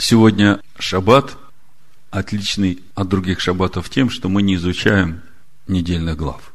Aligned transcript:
Сегодня 0.00 0.62
шаббат 0.78 1.36
отличный 2.10 2.84
от 2.94 3.08
других 3.08 3.40
шаббатов 3.40 3.90
тем, 3.90 4.10
что 4.10 4.28
мы 4.28 4.42
не 4.42 4.54
изучаем 4.54 5.22
недельных 5.66 6.16
глав. 6.16 6.52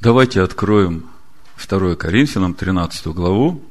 Давайте 0.00 0.40
откроем 0.40 1.10
2 1.58 1.96
Коринфянам 1.96 2.54
13 2.54 3.08
главу. 3.08 3.62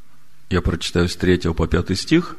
Я 0.51 0.61
прочитаю 0.61 1.09
с 1.09 1.15
3 1.15 1.51
по 1.53 1.67
5 1.67 1.97
стих 1.97 2.37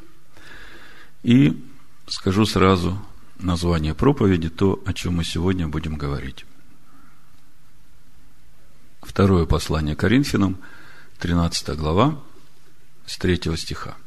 и 1.23 1.61
скажу 2.07 2.45
сразу 2.45 2.97
название 3.37 3.93
проповеди, 3.93 4.49
то, 4.49 4.81
о 4.85 4.93
чем 4.93 5.15
мы 5.15 5.25
сегодня 5.25 5.67
будем 5.67 5.97
говорить. 5.97 6.45
Второе 9.01 9.45
послание 9.45 9.97
Коринфянам, 9.97 10.59
13 11.19 11.77
глава, 11.77 12.17
с 13.05 13.17
3 13.17 13.57
стиха. 13.57 13.97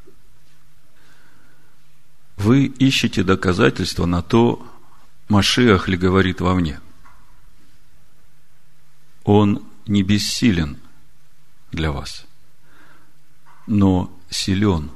Вы 2.41 2.65
ищете 2.65 3.23
доказательства 3.23 4.07
на 4.07 4.23
то, 4.23 4.67
Машиах 5.29 5.89
ли 5.89 5.99
говорит 5.99 6.41
во 6.41 6.55
мне. 6.55 6.81
Он 9.25 9.63
не 9.87 10.03
бессилен 10.03 10.79
для 11.71 11.93
вас, 11.93 12.25
но 13.67 14.11
силен 14.31 14.91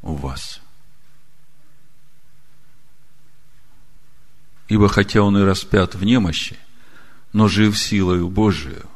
у 0.00 0.14
вас. 0.14 0.62
Ибо 4.68 4.88
хотя 4.88 5.20
он 5.20 5.36
и 5.36 5.42
распят 5.42 5.94
в 5.94 6.02
немощи, 6.02 6.58
но 7.34 7.48
жив 7.48 7.78
силою 7.78 8.30
Божию. 8.30 8.88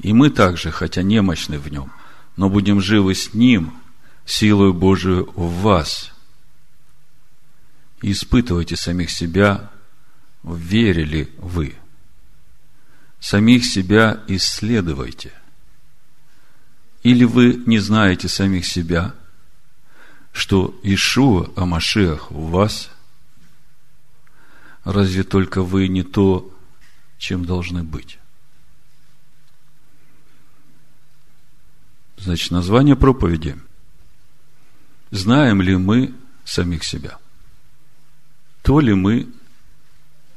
И 0.00 0.12
мы 0.12 0.28
также, 0.28 0.70
хотя 0.70 1.00
немощны 1.00 1.58
в 1.58 1.68
нем, 1.68 1.90
но 2.36 2.50
будем 2.50 2.78
живы 2.82 3.14
с 3.14 3.32
ним– 3.32 3.72
силою 4.24 4.72
Божию 4.72 5.30
в 5.34 5.62
вас. 5.62 6.12
И 8.00 8.12
испытывайте 8.12 8.76
самих 8.76 9.10
себя, 9.10 9.70
верили 10.42 11.32
вы. 11.38 11.76
Самих 13.20 13.64
себя 13.64 14.22
исследуйте. 14.26 15.32
Или 17.02 17.24
вы 17.24 17.62
не 17.66 17.78
знаете 17.78 18.28
самих 18.28 18.66
себя, 18.66 19.14
что 20.32 20.78
Ишуа 20.82 21.50
Амашиах 21.56 22.30
в 22.30 22.50
вас? 22.50 22.90
Разве 24.84 25.22
только 25.22 25.62
вы 25.62 25.86
не 25.86 26.02
то, 26.02 26.52
чем 27.18 27.44
должны 27.44 27.84
быть? 27.84 28.18
Значит, 32.16 32.50
название 32.50 32.96
проповеди– 32.96 33.56
Знаем 35.12 35.60
ли 35.60 35.76
мы 35.76 36.14
самих 36.42 36.84
себя? 36.84 37.18
То 38.62 38.80
ли 38.80 38.94
мы, 38.94 39.28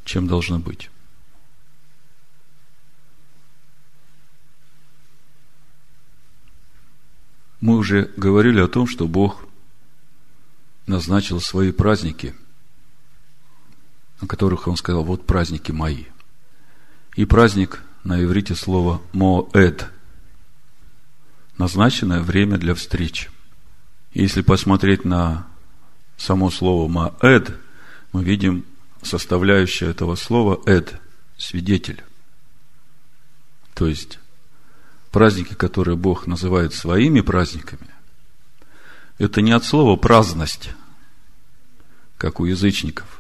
чем 0.04 0.28
должны 0.28 0.60
быть? 0.60 0.90
Мы 7.62 7.78
уже 7.78 8.12
говорили 8.18 8.60
о 8.60 8.68
том, 8.68 8.86
что 8.86 9.08
Бог 9.08 9.46
назначил 10.88 11.40
свои 11.40 11.72
праздники, 11.72 12.36
о 14.20 14.28
которых 14.28 14.68
Он 14.68 14.76
сказал, 14.76 15.06
вот 15.06 15.26
праздники 15.26 15.72
мои. 15.72 16.04
И 17.16 17.24
праздник 17.24 17.82
на 18.04 18.22
иврите 18.22 18.56
слово 18.56 19.02
«моэд»– 19.14 19.90
назначенное 21.58 22.20
время 22.20 22.58
для 22.58 22.76
встречи. 22.76 23.30
Если 24.16 24.42
посмотреть 24.42 25.04
на 25.04 25.46
само 26.16 26.50
слово 26.50 26.88
«маэд», 26.88 27.54
мы 28.14 28.24
видим 28.24 28.66
составляющее 29.02 29.90
этого 29.90 30.16
слова 30.16 30.62
«эд»– 30.66 31.02
свидетель. 31.38 32.02
То 33.74 33.88
есть, 33.88 34.20
праздники, 35.12 35.54
которые 35.54 35.98
Бог 35.98 36.28
называет 36.28 36.74
своими 36.74 37.20
праздниками, 37.20 37.90
это 39.18 39.42
не 39.42 39.52
от 39.52 39.66
слова 39.66 39.98
праздность, 39.98 40.70
как 42.18 42.40
у 42.40 42.46
язычников. 42.46 43.20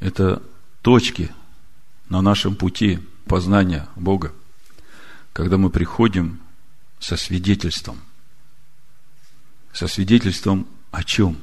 Это 0.00 0.42
точки 0.82 1.30
на 2.08 2.22
нашем 2.22 2.56
пути 2.56 2.98
познания 3.26 3.88
Бога, 3.94 4.32
когда 5.32 5.58
мы 5.58 5.70
приходим 5.70 6.40
со 6.98 7.16
свидетельством– 7.16 8.00
со 9.74 9.88
свидетельством 9.88 10.66
о 10.92 11.02
чем? 11.02 11.36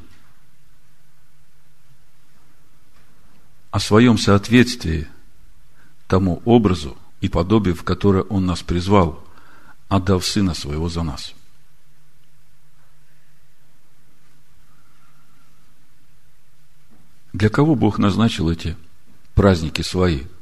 О 3.69 3.80
своем 3.80 4.18
соответствии 4.18 5.08
тому 6.08 6.41
образу 6.46 6.97
и 7.20 7.30
подобию, 7.30 7.75
в 7.75 7.84
которое 7.84 8.24
Он 8.24 8.46
нас 8.46 8.64
призвал, 8.64 9.24
отдав 9.90 10.25
Сына 10.25 10.53
Своего 10.53 10.90
за 10.90 11.03
нас. 11.03 11.34
Для 17.34 17.50
кого 17.50 17.75
Бог 17.75 17.97
назначил 17.97 18.50
эти 18.50 18.75
праздники 19.36 19.81
свои– 19.81 20.24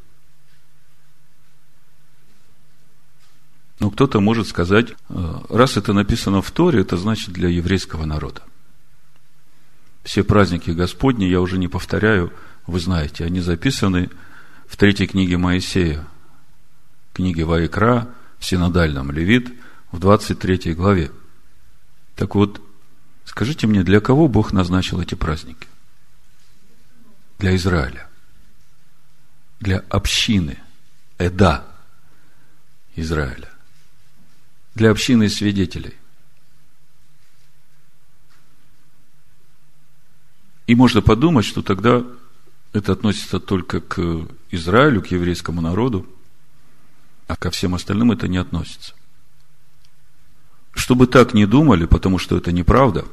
Но 3.79 3.89
кто-то 3.89 4.19
может 4.19 4.47
сказать, 4.47 4.93
э, 5.07 5.33
раз 5.49 5.77
это 5.77 5.93
написано 5.93 6.41
в 6.41 6.51
Торе, 6.51 6.81
это 6.81 6.97
значит 6.97 7.31
для 7.31 7.47
еврейского 7.47 8.05
народа. 8.05 8.41
Все 10.03 10.23
праздники 10.23 10.71
Господни, 10.71 11.25
я 11.25 11.39
уже 11.39 11.57
не 11.57 11.69
повторяю, 11.69 12.33
вы 12.67 12.79
знаете, 12.79 13.23
они 13.23 13.39
записаны 13.39 14.09
в 14.67 14.75
третьей 14.75 15.07
книге 15.07 15.37
Моисея, 15.37 16.05
книге 17.13 17.45
Ваикра, 17.45 18.09
в 18.37 18.45
синодальном 18.45 19.11
Левит, 19.11 19.51
в 19.91 19.99
23 19.99 20.73
главе. 20.73 21.11
Так 22.15 22.35
вот, 22.35 22.61
скажите 23.25 23.65
мне, 23.65 23.83
для 23.83 24.01
кого 24.01 24.27
Бог 24.27 24.51
назначил 24.51 25.01
эти 25.01 25.15
праздники? 25.15 25.67
Для 27.37 27.55
Израиля. 27.55 28.07
Для 29.61 29.79
общины, 29.89 30.57
Эда 31.17 31.65
Израиля 32.95 33.49
для 34.79 34.91
общины 34.91 35.27
свидетелей. 35.27 35.93
И 40.67 40.73
можно 40.73 41.01
подумать, 41.01 41.43
что 41.43 41.61
тогда 41.61 42.05
это 42.71 42.93
относится 42.93 43.41
только 43.41 43.81
к 43.81 44.25
Израилю, 44.51 45.01
к 45.01 45.07
еврейскому 45.07 45.59
народу, 45.59 46.07
а 47.27 47.35
ко 47.35 47.51
всем 47.51 47.75
остальным 47.75 48.13
это 48.13 48.29
не 48.29 48.37
относится. 48.37 48.93
Чтобы 50.71 51.07
так 51.07 51.33
не 51.33 51.45
думали, 51.45 51.85
потому 51.85 52.17
что 52.17 52.37
это 52.37 52.53
неправда, 52.53 53.05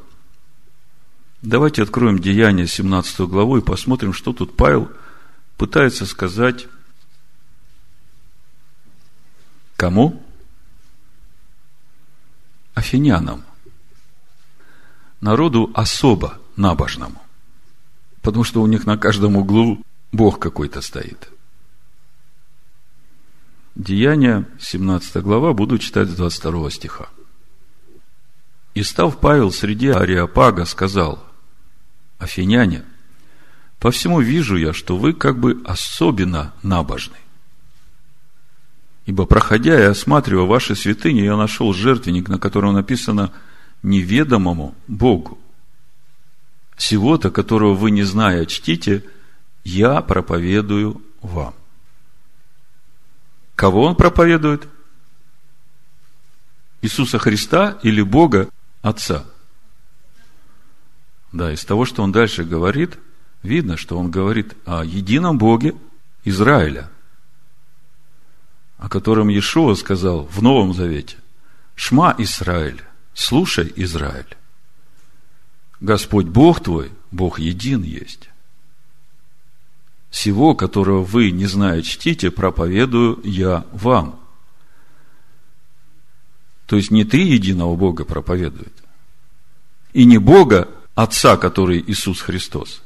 давайте 1.42 1.82
откроем 1.82 2.20
Деяние 2.20 2.68
17 2.68 3.20
главу 3.22 3.58
и 3.58 3.60
посмотрим, 3.60 4.12
что 4.12 4.32
тут 4.32 4.56
Павел 4.56 4.88
пытается 5.56 6.06
сказать 6.06 6.68
кому? 9.76 10.25
Афинянам, 12.76 13.42
народу 15.20 15.70
особо 15.74 16.38
набожному, 16.56 17.20
потому 18.20 18.44
что 18.44 18.60
у 18.60 18.66
них 18.66 18.86
на 18.86 18.98
каждом 18.98 19.36
углу 19.36 19.82
Бог 20.12 20.38
какой-то 20.38 20.82
стоит. 20.82 21.30
Деяния, 23.74 24.46
17 24.60 25.22
глава, 25.22 25.54
буду 25.54 25.78
читать 25.78 26.08
с 26.10 26.14
22 26.14 26.70
стиха. 26.70 27.08
«И 28.74 28.82
став 28.82 29.20
Павел 29.20 29.50
среди 29.52 29.88
Ариапага, 29.88 30.66
сказал, 30.66 31.24
«Афиняне, 32.18 32.84
по 33.78 33.90
всему 33.90 34.20
вижу 34.20 34.56
я, 34.56 34.74
что 34.74 34.98
вы 34.98 35.14
как 35.14 35.38
бы 35.38 35.62
особенно 35.64 36.52
набожны. 36.62 37.16
Ибо, 39.06 39.24
проходя 39.24 39.78
и 39.78 39.84
осматривая 39.84 40.46
ваши 40.46 40.74
святыни, 40.74 41.20
я 41.20 41.36
нашел 41.36 41.72
жертвенник, 41.72 42.28
на 42.28 42.38
котором 42.38 42.74
написано 42.74 43.32
«неведомому 43.84 44.74
Богу». 44.88 45.38
Всего-то, 46.76 47.30
которого 47.30 47.74
вы, 47.74 47.92
не 47.92 48.02
зная, 48.02 48.44
чтите, 48.46 49.04
я 49.64 50.02
проповедую 50.02 51.00
вам. 51.22 51.54
Кого 53.54 53.84
он 53.84 53.94
проповедует? 53.94 54.68
Иисуса 56.82 57.18
Христа 57.18 57.78
или 57.82 58.02
Бога 58.02 58.48
Отца? 58.82 59.24
Да, 61.32 61.52
из 61.52 61.64
того, 61.64 61.84
что 61.84 62.02
он 62.02 62.12
дальше 62.12 62.44
говорит, 62.44 62.98
видно, 63.42 63.76
что 63.76 63.98
он 63.98 64.10
говорит 64.10 64.54
о 64.66 64.84
едином 64.84 65.38
Боге 65.38 65.76
Израиля– 66.24 66.90
о 68.78 68.88
котором 68.88 69.28
Иешуа 69.28 69.74
сказал 69.74 70.24
в 70.26 70.42
Новом 70.42 70.74
Завете. 70.74 71.16
Шма 71.74 72.14
Израиль, 72.18 72.82
слушай, 73.14 73.72
Израиль, 73.76 74.36
Господь 75.80 76.26
Бог 76.26 76.62
твой, 76.62 76.90
Бог 77.10 77.38
един 77.38 77.82
есть. 77.82 78.30
Всего, 80.10 80.54
которого 80.54 81.02
вы, 81.02 81.30
не 81.30 81.46
зная, 81.46 81.82
чтите, 81.82 82.30
проповедую 82.30 83.20
я 83.24 83.66
вам. 83.72 84.18
То 86.66 86.76
есть 86.76 86.90
не 86.90 87.04
три 87.04 87.28
единого 87.28 87.76
Бога 87.76 88.04
проповедует. 88.04 88.72
И 89.92 90.04
не 90.04 90.18
Бога, 90.18 90.68
Отца, 90.94 91.36
который 91.36 91.84
Иисус 91.86 92.22
Христос, 92.22 92.82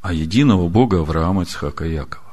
а 0.00 0.14
единого 0.14 0.68
Бога 0.68 1.00
Авраама, 1.00 1.42
Ицхака 1.42 1.84
и 1.84 1.92
Якова. 1.92 2.27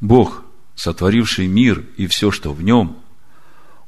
Бог, 0.00 0.44
сотворивший 0.74 1.46
мир 1.46 1.84
и 1.96 2.06
все, 2.06 2.30
что 2.30 2.52
в 2.52 2.62
нем, 2.62 2.98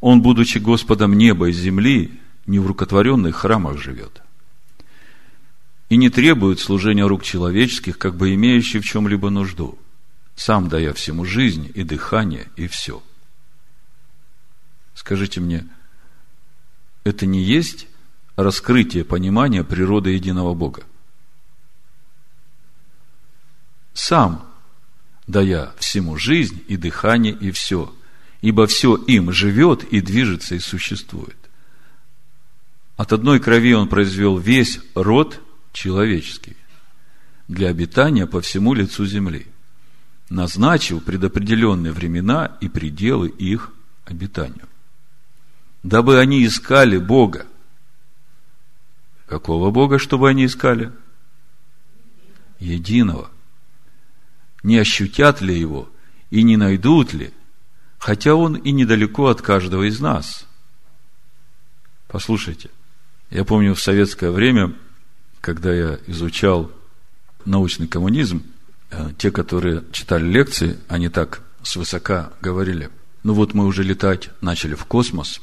Он, 0.01 0.23
будучи 0.23 0.59
Господом 0.59 1.15
неба 1.15 1.49
и 1.49 1.53
земли, 1.53 2.21
не 2.47 2.59
в 2.59 2.67
рукотворенных 2.67 3.37
храмах 3.37 3.79
живет. 3.79 4.23
И 5.89 5.97
не 5.97 6.11
требует 6.11 6.61
служения 6.61 7.07
рук 7.07 7.23
человеческих, 7.23 7.99
как 7.99 8.17
бы 8.17 8.35
имеющий 8.35 8.79
в 8.79 8.85
чем-либо 8.85 9.31
нужду, 9.31 9.79
сам 10.35 10.69
дая 10.69 10.93
всему 10.93 11.25
жизнь 11.25 11.71
и 11.75 11.83
дыхание 11.83 12.49
и 12.57 12.67
все. 12.69 13.03
Скажите 14.95 15.41
мне, 15.41 15.67
это 17.05 17.27
не 17.27 17.43
есть 17.43 17.87
раскрытие 18.37 19.05
понимания 19.05 19.65
природы 19.65 20.11
единого 20.11 20.55
Бога? 20.55 20.85
Сам 23.95 24.48
дая 25.29 25.73
всему 25.79 26.17
жизнь 26.17 26.65
и 26.67 26.77
дыхание 26.77 27.33
и 27.33 27.53
все, 27.53 27.95
ибо 28.41 28.67
все 28.67 28.97
им 28.97 29.31
живет 29.31 29.85
и 29.85 30.01
движется 30.01 30.57
и 30.57 30.59
существует. 30.59 31.37
От 32.97 33.13
одной 33.13 33.39
крови 33.39 33.75
он 33.75 33.89
произвел 33.89 34.39
весь 34.39 34.81
род 34.95 35.41
человеческий 35.73 36.57
для 37.47 37.69
обитания 37.69 38.27
по 38.27 38.41
всему 38.41 38.75
лицу 38.75 39.07
земли, 39.07 39.47
назначив 40.31 41.05
предопределенные 41.05 41.93
времена 41.93 42.57
и 42.61 42.69
пределы 42.69 43.29
их 43.29 43.71
обитанию. 44.05 44.67
Дабы 45.83 46.19
они 46.19 46.45
искали 46.45 46.99
Бога. 46.99 47.47
Какого 49.27 49.71
Бога, 49.71 49.99
чтобы 49.99 50.29
они 50.29 50.47
искали? 50.47 50.91
Единого. 52.59 53.31
Не 54.63 54.79
ощутят 54.79 55.41
ли 55.41 55.59
его 55.59 55.89
и 56.31 56.43
не 56.43 56.57
найдут 56.57 57.13
ли, 57.13 57.33
хотя 57.99 58.35
он 58.35 58.57
и 58.57 58.71
недалеко 58.71 59.27
от 59.27 59.43
каждого 59.43 59.89
из 59.89 60.01
нас. 60.01 60.47
Послушайте, 62.07 62.71
я 63.31 63.45
помню 63.45 63.75
в 63.75 63.83
советское 63.83 64.31
время, 64.31 64.75
когда 65.41 65.73
я 65.75 65.99
изучал 66.07 66.73
научный 67.45 67.87
коммунизм, 67.87 68.43
э, 68.91 69.11
те, 69.19 69.31
которые 69.31 69.85
читали 69.93 70.27
лекции, 70.27 70.79
они 70.89 71.09
так 71.09 71.43
свысока 71.63 72.33
говорили, 72.41 72.91
ну 73.23 73.35
вот 73.35 73.55
мы 73.55 73.67
уже 73.67 73.83
летать 73.83 74.31
начали 74.41 74.75
в 74.75 74.85
космос, 74.87 75.41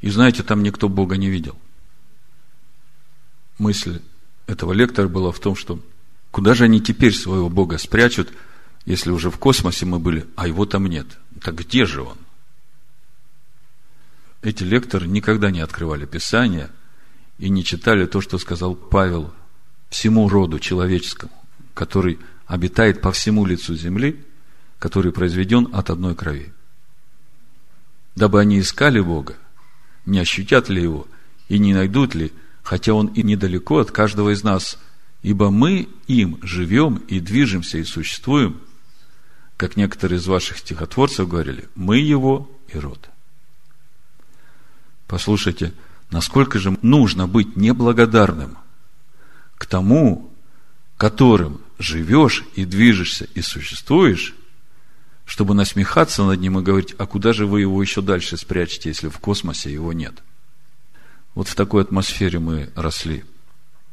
и 0.00 0.10
знаете, 0.10 0.42
там 0.42 0.62
никто 0.62 0.88
Бога 0.88 1.16
не 1.16 1.30
видел. 1.30 1.56
Мысль 3.58 4.00
этого 4.46 4.72
лектора 4.72 5.08
была 5.08 5.30
в 5.30 5.38
том, 5.38 5.54
что 5.56 5.80
куда 6.30 6.54
же 6.54 6.64
они 6.64 6.80
теперь 6.80 7.14
своего 7.14 7.48
Бога 7.48 7.78
спрячут, 7.78 8.32
если 8.84 9.10
уже 9.10 9.30
в 9.30 9.38
космосе 9.38 9.86
мы 9.86 9.98
были, 9.98 10.26
а 10.36 10.46
его 10.46 10.66
там 10.66 10.86
нет. 10.86 11.06
Так 11.40 11.56
где 11.56 11.86
же 11.86 12.02
он? 12.02 12.18
Эти 14.42 14.64
лекторы 14.64 15.06
никогда 15.06 15.50
не 15.50 15.60
открывали 15.60 16.06
Писание– 16.06 16.70
и 17.42 17.48
не 17.48 17.64
читали 17.64 18.06
то, 18.06 18.20
что 18.20 18.38
сказал 18.38 18.76
Павел 18.76 19.32
всему 19.90 20.28
роду 20.28 20.60
человеческому, 20.60 21.32
который 21.74 22.20
обитает 22.46 23.00
по 23.00 23.10
всему 23.10 23.44
лицу 23.44 23.74
земли, 23.74 24.24
который 24.78 25.10
произведен 25.10 25.68
от 25.72 25.90
одной 25.90 26.14
крови. 26.14 26.52
Дабы 28.14 28.40
они 28.40 28.60
искали 28.60 29.00
Бога, 29.00 29.36
не 30.06 30.20
ощутят 30.20 30.68
ли 30.68 30.82
Его 30.82 31.08
и 31.48 31.58
не 31.58 31.74
найдут 31.74 32.14
ли, 32.14 32.32
хотя 32.62 32.94
Он 32.94 33.08
и 33.08 33.24
недалеко 33.24 33.78
от 33.78 33.90
каждого 33.90 34.32
из 34.32 34.44
нас, 34.44 34.78
ибо 35.22 35.50
мы 35.50 35.88
им 36.06 36.38
живем 36.42 37.02
и 37.08 37.18
движемся 37.18 37.78
и 37.78 37.82
существуем, 37.84 38.60
как 39.62 39.76
некоторые 39.76 40.18
из 40.18 40.26
ваших 40.26 40.58
стихотворцев 40.58 41.28
говорили, 41.28 41.68
мы 41.76 41.96
Его 41.96 42.50
и 42.66 42.78
род. 42.80 43.08
Послушайте, 45.06 45.72
насколько 46.10 46.58
же 46.58 46.76
нужно 46.82 47.28
быть 47.28 47.54
неблагодарным 47.54 48.58
к 49.54 49.66
тому, 49.66 50.32
которым 50.96 51.60
живешь 51.78 52.42
и 52.56 52.64
движешься 52.64 53.28
и 53.36 53.40
существуешь, 53.40 54.34
чтобы 55.26 55.54
насмехаться 55.54 56.24
над 56.24 56.40
ним 56.40 56.58
и 56.58 56.62
говорить, 56.62 56.96
а 56.98 57.06
куда 57.06 57.32
же 57.32 57.46
вы 57.46 57.60
его 57.60 57.80
еще 57.80 58.02
дальше 58.02 58.36
спрячете, 58.36 58.88
если 58.88 59.10
в 59.10 59.18
космосе 59.20 59.72
его 59.72 59.92
нет? 59.92 60.24
Вот 61.36 61.46
в 61.46 61.54
такой 61.54 61.82
атмосфере 61.82 62.40
мы 62.40 62.72
росли, 62.74 63.24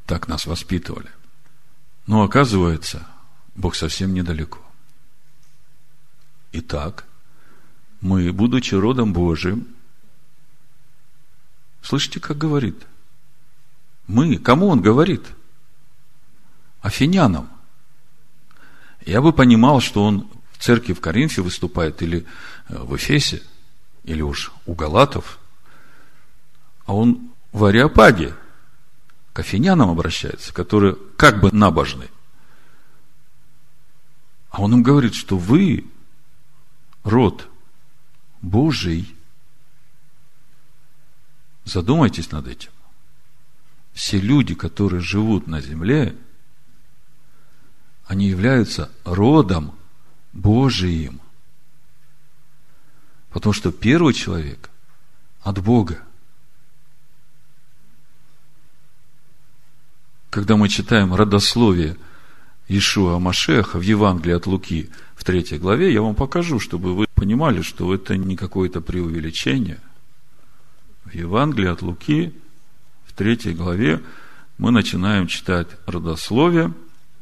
так 0.08 0.28
нас 0.28 0.48
воспитывали. 0.48 1.12
Но 2.08 2.24
оказывается, 2.24 3.08
Бог 3.54 3.76
совсем 3.76 4.16
недалеко. 4.16 4.62
Итак, 6.52 7.06
мы, 8.02 8.32
будучи 8.32 8.76
родом 8.76 9.14
Божиим, 9.14 9.68
Слышите, 11.82 12.20
как 12.20 12.38
говорит? 12.38 12.86
Мы. 14.08 14.38
Кому 14.38 14.68
он 14.68 14.82
говорит? 14.82 15.26
Афинянам. 16.82 17.50
Я 19.06 19.22
бы 19.22 19.34
понимал, 19.34 19.82
что 19.82 20.04
он 20.04 20.28
в 20.52 20.64
церкви 20.64 20.94
в 20.94 21.02
Коринфе 21.02 21.42
выступает 21.42 22.02
или 22.02 22.26
э, 22.68 22.78
в 22.78 22.96
Эфесе, 22.96 23.42
или 24.04 24.22
уж 24.22 24.52
у 24.66 24.74
Галатов, 24.74 25.40
а 26.86 26.94
он 26.94 27.32
в 27.52 27.66
Ариапаге 27.66 28.36
к 29.34 29.40
афинянам 29.40 29.90
обращается, 29.90 30.54
которые 30.54 30.96
как 31.18 31.40
бы 31.40 31.52
набожны. 31.52 32.10
А 34.50 34.62
он 34.62 34.74
им 34.74 34.84
говорит, 34.84 35.16
что 35.16 35.38
вы 35.38 35.86
род 37.04 37.48
Божий– 38.42 39.16
Задумайтесь 41.70 42.32
над 42.32 42.48
этим. 42.48 42.72
Все 43.94 44.20
люди, 44.20 44.56
которые 44.56 45.02
живут 45.02 45.46
на 45.46 45.62
земле, 45.62 46.16
они 48.06 48.28
являются 48.28 48.92
родом 49.04 49.76
Божиим. 50.34 51.22
Потому 53.30 53.54
что 53.54 53.72
первый 53.72 54.16
человек 54.16 54.72
от 55.42 55.62
Бога. 55.62 56.02
Когда 60.32 60.56
мы 60.56 60.70
читаем 60.70 61.14
родословие 61.14 61.98
Ишуа 62.68 63.20
Машеха 63.20 63.78
в 63.78 63.82
Евангелии 63.84 64.34
от 64.34 64.48
Луки 64.48 64.90
в 65.30 65.32
третьей 65.32 65.60
главе, 65.60 65.94
я 65.94 66.02
вам 66.02 66.16
покажу, 66.16 66.60
чтобы 66.60 66.96
вы 66.96 67.06
понимали, 67.14 67.62
что 67.62 67.94
это 67.94 68.18
не 68.18 68.36
какое-то 68.36 68.82
преувеличение– 68.82 69.80
в 71.10 71.16
Евангелии 71.16 71.70
от 71.70 71.82
Луки, 71.82 72.34
в 73.06 73.14
третьей 73.14 73.54
главе, 73.54 74.02
мы 74.58 74.72
начинаем 74.72 75.28
читать 75.28 75.68
родословие. 75.86 76.74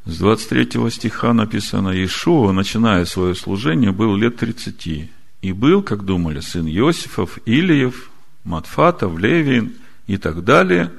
С 0.05 0.17
23 0.17 0.89
стиха 0.89 1.33
написано, 1.33 1.89
Иешуа, 1.89 2.51
начиная 2.51 3.05
свое 3.05 3.35
служение, 3.35 3.91
был 3.91 4.15
лет 4.15 4.37
30. 4.37 5.09
И 5.41 5.51
был, 5.53 5.83
как 5.83 6.03
думали, 6.03 6.39
сын 6.39 6.67
Иосифов, 6.67 7.39
Илиев, 7.45 8.09
Матфатов, 8.43 9.17
Левин 9.17 9.75
и 10.07 10.17
так 10.17 10.43
далее. 10.43 10.91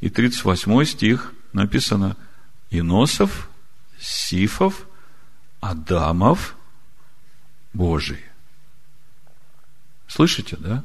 И 0.00 0.10
38 0.10 0.84
стих 0.84 1.32
написано, 1.52 2.16
Иносов, 2.70 3.48
Сифов, 3.98 4.86
Адамов, 5.60 6.56
Божий. 7.72 8.24
Слышите, 10.08 10.56
да? 10.56 10.82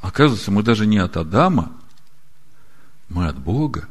Оказывается, 0.00 0.50
мы 0.50 0.62
даже 0.62 0.86
не 0.86 0.98
от 0.98 1.16
Адама, 1.16 1.72
мы 3.08 3.26
от 3.26 3.38
Бога. 3.38 3.88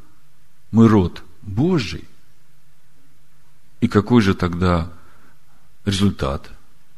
Мы 0.72 0.88
род 0.88 1.24
Божий. 1.42 2.08
И 3.82 3.88
какой 3.88 4.22
же 4.22 4.34
тогда 4.34 4.92
результат 5.86 6.50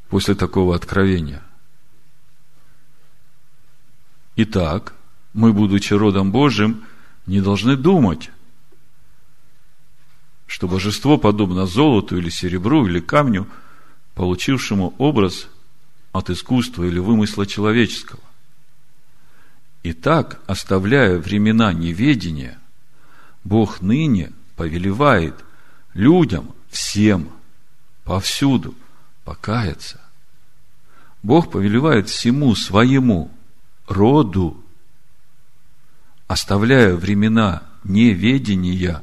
после 0.10 0.36
такого 0.36 0.76
откровения? 0.76 1.44
Итак, 4.38 4.94
мы, 5.34 5.52
будучи 5.52 5.94
родом 5.94 6.32
Божьим, 6.32 6.86
не 7.26 7.42
должны 7.42 7.76
думать, 7.76 8.32
что 10.48 10.68
божество 10.68 11.18
подобно 11.18 11.66
золоту 11.66 12.18
или 12.18 12.30
серебру 12.30 12.86
или 12.88 13.00
камню, 13.00 13.48
получившему 14.14 14.94
образ 14.98 15.48
от 16.12 16.30
искусства 16.30 16.84
или 16.84 17.00
вымысла 17.00 17.46
человеческого. 17.46 18.22
Итак, 19.84 20.42
оставляя 20.48 21.18
времена 21.18 21.74
неведения, 21.74 22.58
Бог 23.44 23.82
ныне 23.82 24.32
повелевает 24.56 25.36
людям, 25.94 26.56
всем, 26.70 27.30
повсюду 28.04 28.74
покаяться. 29.24 30.02
Бог 31.22 31.52
повелевает 31.52 32.10
всему 32.10 32.56
своему 32.56 33.32
роду, 33.88 34.64
оставляя 36.28 36.96
времена 36.96 37.64
неведения, 37.84 39.02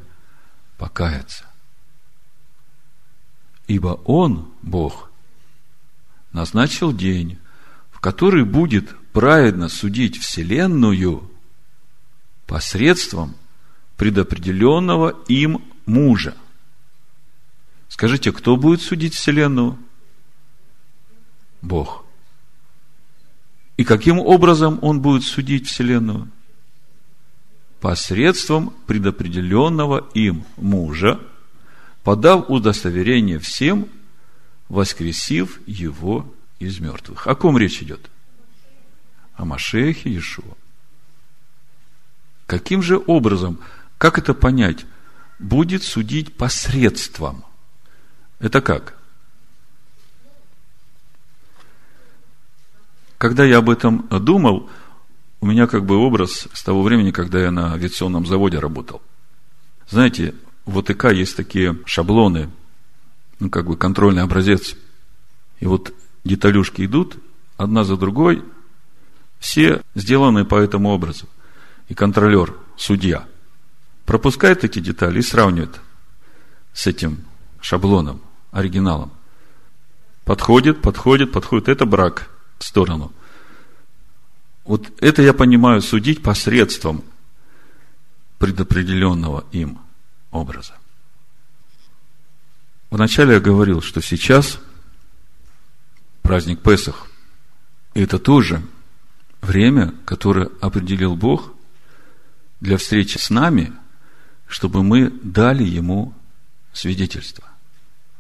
покаяться. 0.83 1.45
Ибо 3.69 4.01
Он, 4.05 4.53
Бог, 4.63 5.13
назначил 6.33 6.93
день, 6.93 7.39
в 7.93 8.01
который 8.01 8.45
будет 8.45 8.93
праведно 9.13 9.69
судить 9.69 10.19
Вселенную 10.19 11.31
посредством 12.49 13.37
предопределенного 13.97 15.11
им 15.29 15.63
мужа. 15.87 16.35
Скажите, 17.89 18.33
кто 18.33 18.57
будет 18.57 18.83
судить 18.83 19.15
Вселенную? 19.15 19.79
Бог. 21.61 22.05
И 23.77 23.85
каким 23.85 24.19
образом 24.19 24.81
он 24.83 25.01
будет 25.01 25.23
судить 25.23 25.69
Вселенную? 25.69 26.29
Посредством 27.83 28.73
предопределенного 28.87 30.09
им 30.15 30.45
мужа, 30.57 31.19
подав 32.05 32.49
удостоверение 32.49 33.41
всем, 33.41 33.89
воскресив 34.69 35.59
его 35.67 36.33
из 36.61 36.79
мертвых. 36.79 37.27
О 37.27 37.35
ком 37.35 37.59
речь 37.59 37.83
идет? 37.83 38.09
О 39.35 39.45
Машехе 39.45 40.11
Иешуа. 40.11 40.55
Каким 42.47 42.85
же 42.85 43.03
образом, 43.05 43.59
как 43.99 44.17
это 44.17 44.33
понять, 44.33 44.87
будет 45.41 45.83
судить 45.83 46.37
посредством? 46.37 47.45
Это 48.39 48.61
как? 48.61 48.97
Когда 53.19 53.45
я 53.45 53.59
об 53.59 53.69
этом 53.69 54.07
думал, 54.09 54.71
у 55.43 55.47
меня 55.47 55.67
как 55.67 55.85
бы 55.85 55.97
образ 55.97 56.47
с 56.53 56.63
того 56.63 56.83
времени, 56.83 57.11
когда 57.11 57.41
я 57.43 57.51
на 57.51 57.75
авиационном 57.75 58.25
заводе 58.25 58.61
работал. 58.61 59.03
Знаете, 59.89 60.35
в 60.65 60.79
ОТК 60.79 61.07
есть 61.07 61.37
такие 61.37 61.77
шаблоны, 61.85 62.49
ну, 63.41 63.51
как 63.51 63.67
бы 63.67 63.77
контрольный 63.77 64.23
образец. 64.23 64.77
И 65.59 65.67
вот 65.67 65.93
деталюшки 66.23 66.87
идут, 66.87 67.17
одна 67.57 67.83
за 67.83 67.97
другой, 67.97 68.45
все 69.41 69.83
сделаны 69.97 70.45
по 70.45 70.55
этому 70.55 70.91
образу. 70.91 71.27
И 71.89 71.95
контролер, 71.95 72.55
судья, 72.77 73.27
пропускает 74.07 74.63
эти 74.63 74.79
детали 74.79 75.19
и 75.19 75.23
сравнивает 75.23 75.81
с 76.73 76.87
этим 76.87 77.25
шаблоном, 77.61 78.21
оригиналом. 78.53 79.11
Подходит, 80.25 80.83
подходит, 80.83 81.33
подходит. 81.33 81.69
Это 81.69 81.85
брак 81.85 82.31
в 82.61 82.65
сторону. 82.65 83.11
Вот 84.73 84.91
это 85.03 85.21
я 85.21 85.35
понимаю 85.35 85.83
судить 85.83 86.23
посредством 86.23 87.05
предопределенного 88.39 89.45
им 89.53 89.79
образа. 90.31 90.73
Вначале 92.89 93.35
я 93.35 93.41
говорил, 93.41 93.83
что 93.83 94.01
сейчас 94.01 94.59
праздник 96.23 96.63
Песах. 96.63 97.07
И 97.93 98.01
это 98.01 98.19
тоже 98.19 98.63
время, 99.43 99.95
которое 100.07 100.49
определил 100.63 101.17
Бог 101.17 101.53
для 102.61 102.79
встречи 102.79 103.19
с 103.19 103.29
нами, 103.29 103.75
чтобы 104.47 104.83
мы 104.83 105.11
дали 105.23 105.65
Ему 105.65 106.15
свидетельство. 106.73 107.45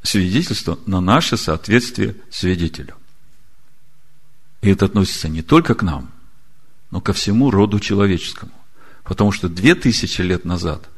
Свидетельство 0.02 0.78
на 0.84 1.00
наше 1.00 1.38
соответствие 1.38 2.14
свидетелю. 2.28 2.94
И 4.60 4.68
это 4.68 4.84
относится 4.84 5.30
не 5.30 5.40
только 5.40 5.74
к 5.74 5.82
нам, 5.82 6.12
но 6.92 7.00
ко 7.00 7.12
всему 7.12 7.50
роду 7.50 7.80
человеческому. 7.80 8.52
Потому 9.02 9.32
что 9.32 9.48
две 9.48 9.74
тысячи 9.74 10.20
лет 10.20 10.44
назад 10.44 10.88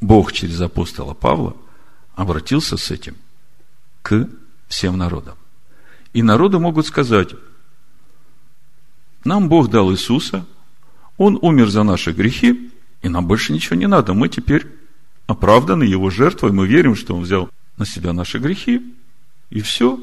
Бог 0.00 0.32
через 0.32 0.60
апостола 0.60 1.14
Павла 1.14 1.56
обратился 2.14 2.76
с 2.76 2.90
этим 2.92 3.16
к 4.02 4.28
всем 4.68 4.96
народам. 4.96 5.36
И 6.12 6.22
народы 6.22 6.58
могут 6.58 6.86
сказать, 6.86 7.30
нам 9.24 9.48
Бог 9.48 9.70
дал 9.70 9.90
Иисуса, 9.90 10.46
Он 11.16 11.38
умер 11.40 11.70
за 11.70 11.82
наши 11.82 12.12
грехи, 12.12 12.70
и 13.00 13.08
нам 13.08 13.26
больше 13.26 13.54
ничего 13.54 13.76
не 13.76 13.88
надо. 13.88 14.12
Мы 14.12 14.28
теперь 14.28 14.66
оправданы 15.26 15.84
Его 15.84 16.10
жертвой, 16.10 16.52
мы 16.52 16.66
верим, 16.66 16.94
что 16.94 17.16
Он 17.16 17.22
взял 17.22 17.48
на 17.78 17.86
себя 17.86 18.12
наши 18.12 18.38
грехи, 18.38 18.94
и 19.48 19.62
все. 19.62 19.98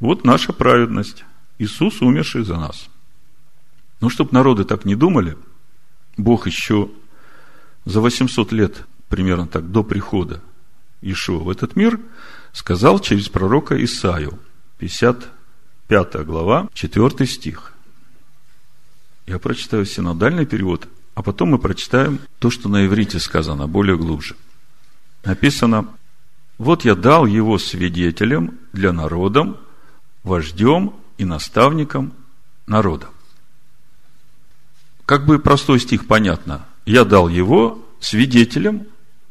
Вот 0.00 0.24
наша 0.24 0.52
праведность. 0.52 1.24
Иисус, 1.58 2.02
умерший 2.02 2.44
за 2.44 2.56
нас. 2.56 2.90
Ну, 4.00 4.10
чтобы 4.10 4.30
народы 4.32 4.64
так 4.64 4.84
не 4.84 4.94
думали, 4.94 5.36
Бог 6.16 6.46
еще 6.46 6.90
за 7.84 8.00
800 8.00 8.52
лет, 8.52 8.84
примерно 9.08 9.46
так, 9.46 9.70
до 9.70 9.82
прихода 9.82 10.40
Ишуа 11.00 11.38
в 11.38 11.50
этот 11.50 11.76
мир, 11.76 12.00
сказал 12.52 12.98
через 12.98 13.28
пророка 13.28 13.82
Исаию, 13.84 14.38
55 14.78 16.24
глава, 16.24 16.68
4 16.74 17.26
стих. 17.26 17.72
Я 19.26 19.38
прочитаю 19.38 19.84
синодальный 19.84 20.46
перевод, 20.46 20.88
а 21.14 21.22
потом 21.22 21.50
мы 21.50 21.58
прочитаем 21.58 22.18
то, 22.38 22.50
что 22.50 22.68
на 22.68 22.86
иврите 22.86 23.18
сказано, 23.18 23.66
более 23.66 23.96
глубже. 23.96 24.36
Написано, 25.24 25.88
вот 26.58 26.84
я 26.84 26.94
дал 26.94 27.26
его 27.26 27.58
свидетелем 27.58 28.58
для 28.72 28.92
народам, 28.92 29.58
вождем 30.22 30.94
и 31.18 31.24
наставником 31.24 32.12
народа. 32.66 33.08
Как 35.06 35.24
бы 35.24 35.38
простой 35.38 35.80
стих 35.80 36.06
понятно. 36.06 36.66
Я 36.84 37.04
дал 37.04 37.28
его 37.28 37.84
свидетелем 38.00 38.86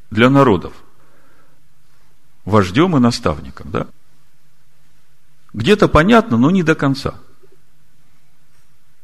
для 0.10 0.30
народов. 0.30 0.74
Вождем 2.46 2.96
и 2.98 3.00
наставником, 3.00 3.72
да? 3.72 3.88
Где-то 5.54 5.88
понятно, 5.88 6.38
но 6.38 6.52
не 6.52 6.64
до 6.64 6.76
конца. 6.76 7.16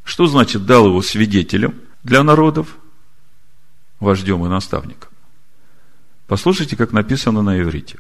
Что 0.03 0.25
значит 0.25 0.65
дал 0.65 0.87
его 0.87 1.01
свидетелем 1.01 1.79
для 2.03 2.23
народов, 2.23 2.75
вождем 3.99 4.45
и 4.45 4.49
наставником? 4.49 5.09
Послушайте, 6.27 6.75
как 6.75 6.91
написано 6.91 7.41
на 7.41 7.59
иврите. 7.59 7.99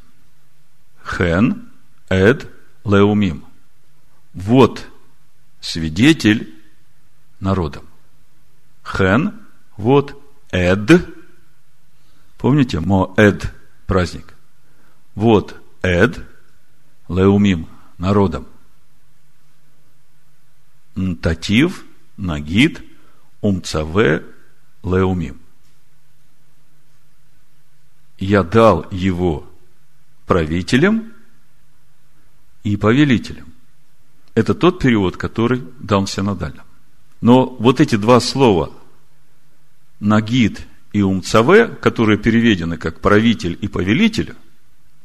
Хен, 1.05 1.69
эд, 2.09 2.49
леумим 2.85 3.45
вот 4.33 4.87
свидетель 5.59 6.53
народом. 7.39 7.90
Хен, 8.91 9.39
вот 9.77 10.21
эд. 10.51 11.07
Помните, 12.37 12.79
Моэд 12.79 13.53
праздник. 13.85 14.33
Вот 15.15 15.55
эд, 15.81 16.25
леумим, 17.07 17.67
народом. 17.97 18.47
Татив, 21.21 21.85
нагид, 22.17 22.83
умцаве, 23.39 24.25
леумим. 24.83 25.39
Я 28.17 28.43
дал 28.43 28.87
его 28.91 29.47
правителям 30.25 31.13
и 32.63 32.75
повелителям. 32.75 33.53
Это 34.35 34.53
тот 34.53 34.79
перевод, 34.79 35.17
который 35.17 35.63
дан 35.79 36.07
синодально. 36.07 36.63
Но 37.21 37.45
вот 37.45 37.79
эти 37.79 37.95
два 37.95 38.19
слова 38.19 38.71
«нагид» 40.01 40.67
и 40.91 41.01
«умцаве», 41.01 41.69
которые 41.69 42.17
переведены 42.17 42.77
как 42.77 42.99
«правитель» 42.99 43.57
и 43.61 43.69
«повелитель» 43.69 44.35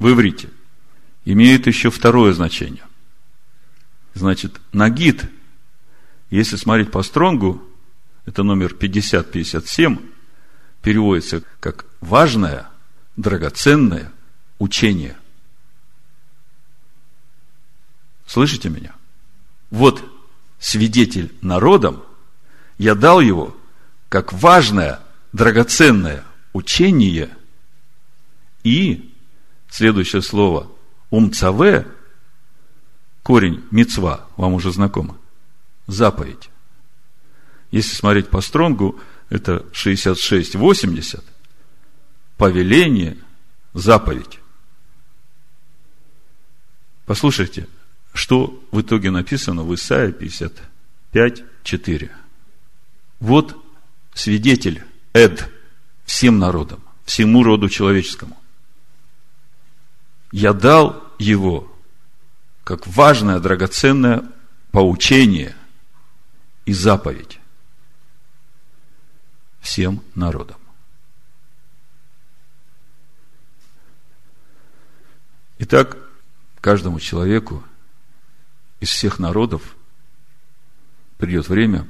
в 0.01 0.11
иврите, 0.11 0.49
имеют 1.25 1.69
еще 1.69 1.91
второе 1.91 2.33
значение. 2.33 2.83
Значит, 4.15 4.61
«нагид», 4.73 5.31
если 6.31 6.57
смотреть 6.57 6.91
по 6.91 7.05
стронгу, 7.05 7.63
это 8.25 8.43
номер 8.43 8.75
5057, 8.75 9.99
переводится 10.83 11.45
как 11.61 11.87
«важное, 12.01 12.67
драгоценное 13.17 14.13
учение». 14.59 15.17
Слышите 18.27 18.69
меня? 18.69 18.93
вот 19.71 20.05
свидетель 20.59 21.35
народом, 21.43 22.03
я 22.79 22.95
дал 22.95 23.21
его 23.21 23.57
как 24.09 24.33
важное, 24.33 25.01
драгоценное 25.33 26.25
учение 26.53 27.37
и, 28.63 29.13
следующее 29.69 30.23
слово, 30.23 30.71
умцаве, 31.11 31.87
корень 33.23 33.65
мецва, 33.71 34.27
вам 34.37 34.55
уже 34.55 34.73
знакомо, 34.73 35.19
заповедь. 35.87 36.49
если 37.71 37.95
смотреть 37.95 38.29
по 38.29 38.41
стронгу, 38.41 38.99
это 39.29 39.67
66-80, 39.73 41.23
повеление, 42.37 43.19
заповедь. 43.75 44.39
Послушайте, 47.05 47.69
что 48.13 48.63
в 48.71 48.81
итоге 48.81 49.11
написано 49.11 49.63
в 49.63 49.75
Исаии 49.75 50.13
55, 50.13 51.45
4. 51.63 52.11
Вот 53.21 53.66
свидетель, 54.17 54.83
Эд, 55.13 55.49
всем 56.05 56.39
народам, 56.39 56.83
всему 57.05 57.45
роду 57.45 57.69
человеческому. 57.69 58.37
Я 60.33 60.53
дал 60.53 61.05
его 61.19 61.73
как 62.65 62.87
важное, 62.87 63.39
драгоценное 63.39 64.25
поучение 64.73 65.55
и 66.65 66.73
заповедь 66.73 67.39
всем 69.61 70.03
народам. 70.15 70.59
Итак, 75.59 75.97
каждому 76.61 77.01
человеку 77.01 77.63
из 78.81 78.89
всех 78.89 79.19
народов 79.19 79.77
придет 81.19 81.49
время, 81.49 81.89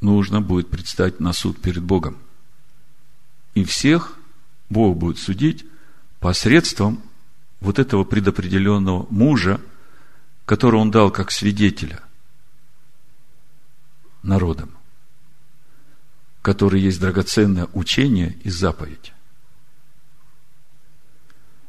нужно 0.00 0.40
будет 0.40 0.70
предстать 0.70 1.20
на 1.20 1.32
суд 1.32 1.60
перед 1.60 1.82
Богом. 1.82 2.18
И 3.54 3.64
всех 3.64 4.16
Бог 4.68 4.96
будет 4.96 5.18
судить 5.18 5.66
посредством 6.20 7.02
вот 7.60 7.78
этого 7.78 8.04
предопределенного 8.04 9.06
мужа, 9.10 9.60
которого 10.46 10.80
он 10.80 10.90
дал 10.90 11.10
как 11.10 11.30
свидетеля 11.30 12.02
народам, 14.22 14.70
который 16.42 16.80
есть 16.80 17.00
драгоценное 17.00 17.68
учение 17.72 18.36
и 18.44 18.50
заповедь. 18.50 19.12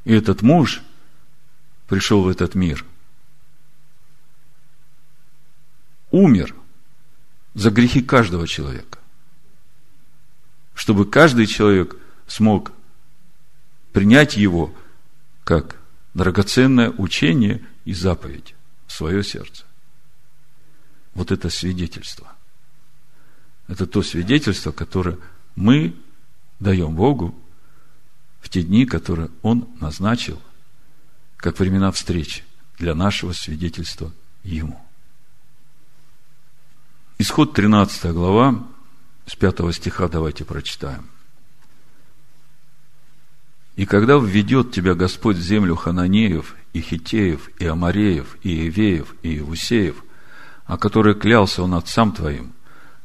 И 0.03 0.13
этот 0.13 0.41
муж 0.41 0.81
пришел 1.87 2.23
в 2.23 2.27
этот 2.29 2.55
мир, 2.55 2.85
умер 6.09 6.55
за 7.53 7.69
грехи 7.71 8.01
каждого 8.01 8.47
человека, 8.47 8.99
чтобы 10.73 11.05
каждый 11.05 11.47
человек 11.47 11.95
смог 12.27 12.71
принять 13.91 14.37
его 14.37 14.73
как 15.43 15.77
драгоценное 16.13 16.89
учение 16.91 17.65
и 17.85 17.93
заповедь 17.93 18.55
в 18.87 18.93
свое 18.93 19.23
сердце. 19.23 19.65
Вот 21.13 21.31
это 21.31 21.49
свидетельство. 21.49 22.31
Это 23.67 23.85
то 23.85 24.01
свидетельство, 24.01 24.71
которое 24.71 25.17
мы 25.55 25.95
даем 26.59 26.95
Богу 26.95 27.35
в 28.41 28.49
те 28.49 28.63
дни, 28.63 28.85
которые 28.85 29.29
Он 29.41 29.67
назначил, 29.79 30.41
как 31.37 31.59
времена 31.59 31.91
встречи 31.91 32.43
для 32.77 32.95
нашего 32.95 33.33
свидетельства 33.33 34.11
Ему. 34.43 34.81
Исход 37.21 37.53
13 37.53 38.13
глава, 38.13 38.67
с 39.27 39.35
5 39.35 39.75
стиха 39.75 40.07
давайте 40.07 40.43
прочитаем. 40.43 41.07
И 43.75 43.85
когда 43.85 44.17
введет 44.17 44.71
тебя 44.71 44.95
Господь 44.95 45.37
в 45.37 45.41
землю 45.41 45.75
Хананеев, 45.75 46.55
и 46.73 46.81
Хитеев, 46.81 47.51
и 47.59 47.67
Амареев, 47.67 48.37
и 48.41 48.67
Ивеев, 48.67 49.13
и 49.21 49.33
Иевусеев, 49.33 50.03
о 50.65 50.79
которой 50.79 51.13
клялся 51.13 51.61
он 51.61 51.75
отцам 51.75 52.11
твоим, 52.11 52.53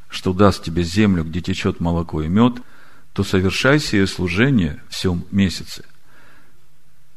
что 0.09 0.33
даст 0.33 0.65
тебе 0.65 0.83
землю, 0.83 1.23
где 1.23 1.43
течет 1.43 1.81
молоко 1.81 2.23
и 2.23 2.29
мед, 2.29 2.55
то 3.13 3.23
совершай 3.23 3.79
сие 3.79 4.07
служение 4.07 4.83
в 4.89 4.95
всем 4.95 5.27
месяце. 5.31 5.85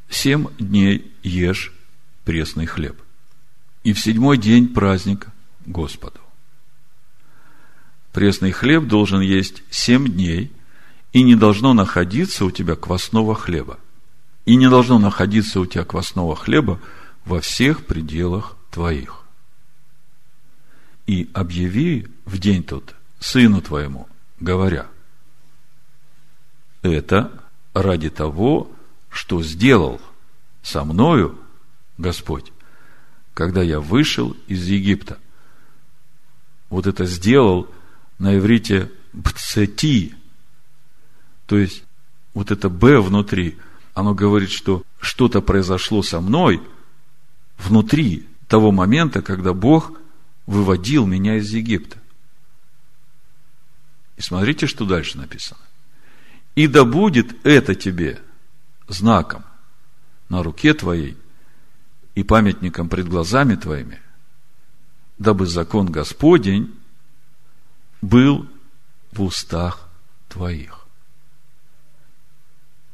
Семь 0.09 0.47
дней 0.57 1.13
ешь 1.23 1.71
пресный 2.25 2.65
хлеб. 2.65 3.01
И 3.85 3.93
в 3.93 3.99
седьмой 4.01 4.37
день 4.37 4.67
праздник 4.67 5.27
Господу. 5.65 6.19
Пресный 8.13 8.51
хлеб 8.51 8.87
должен 8.87 9.21
есть 9.21 9.63
семь 9.69 10.07
дней– 10.07 10.51
и 11.11 11.23
не 11.23 11.35
должно 11.35 11.73
находиться 11.73 12.45
у 12.45 12.51
тебя 12.51 12.75
квасного 12.75 13.35
хлеба. 13.35 13.79
И 14.45 14.55
не 14.55 14.69
должно 14.69 14.99
находиться 14.99 15.59
у 15.59 15.65
тебя 15.65 15.83
квасного 15.83 16.35
хлеба 16.35 16.79
во 17.25 17.39
всех 17.39 17.85
пределах 17.85 18.57
твоих. 18.71 19.23
И 21.07 21.29
объяви 21.33 22.07
в 22.25 22.37
день 22.37 22.63
тот 22.63 22.95
сыну 23.19 23.61
твоему, 23.61 24.07
говоря, 24.39 24.87
это 26.81 27.31
ради 27.73 28.09
того, 28.09 28.71
что 29.09 29.41
сделал 29.41 29.99
со 30.61 30.83
мною 30.85 31.37
Господь, 31.97 32.51
когда 33.33 33.61
я 33.63 33.79
вышел 33.79 34.35
из 34.47 34.65
Египта. 34.67 35.17
Вот 36.69 36.85
это 36.85 37.05
сделал 37.05 37.67
на 38.19 38.37
иврите 38.37 38.91
бцети, 39.13 40.13
то 41.47 41.57
есть, 41.57 41.83
вот 42.35 42.51
это 42.51 42.69
«Б» 42.69 42.99
внутри, 42.99 43.57
оно 43.95 44.13
говорит, 44.13 44.51
что 44.51 44.83
что-то 44.99 45.41
произошло 45.41 46.03
со 46.03 46.21
мной 46.21 46.61
внутри 47.57 48.27
того 48.47 48.71
момента, 48.71 49.21
когда 49.21 49.53
Бог 49.53 49.93
выводил 50.45 51.05
меня 51.07 51.37
из 51.37 51.51
Египта. 51.51 51.97
И 54.17 54.21
смотрите, 54.21 54.67
что 54.67 54.85
дальше 54.85 55.17
написано. 55.17 55.61
И 56.55 56.67
да 56.67 56.83
будет 56.83 57.45
это 57.45 57.73
тебе 57.73 58.21
знаком 58.87 59.43
на 60.29 60.43
руке 60.43 60.73
твоей 60.73 61.17
и 62.15 62.23
памятником 62.23 62.89
пред 62.89 63.07
глазами 63.07 63.55
твоими, 63.55 64.01
дабы 65.17 65.45
закон 65.45 65.87
Господень 65.87 66.78
был 68.01 68.47
в 69.11 69.23
устах 69.23 69.89
твоих. 70.27 70.85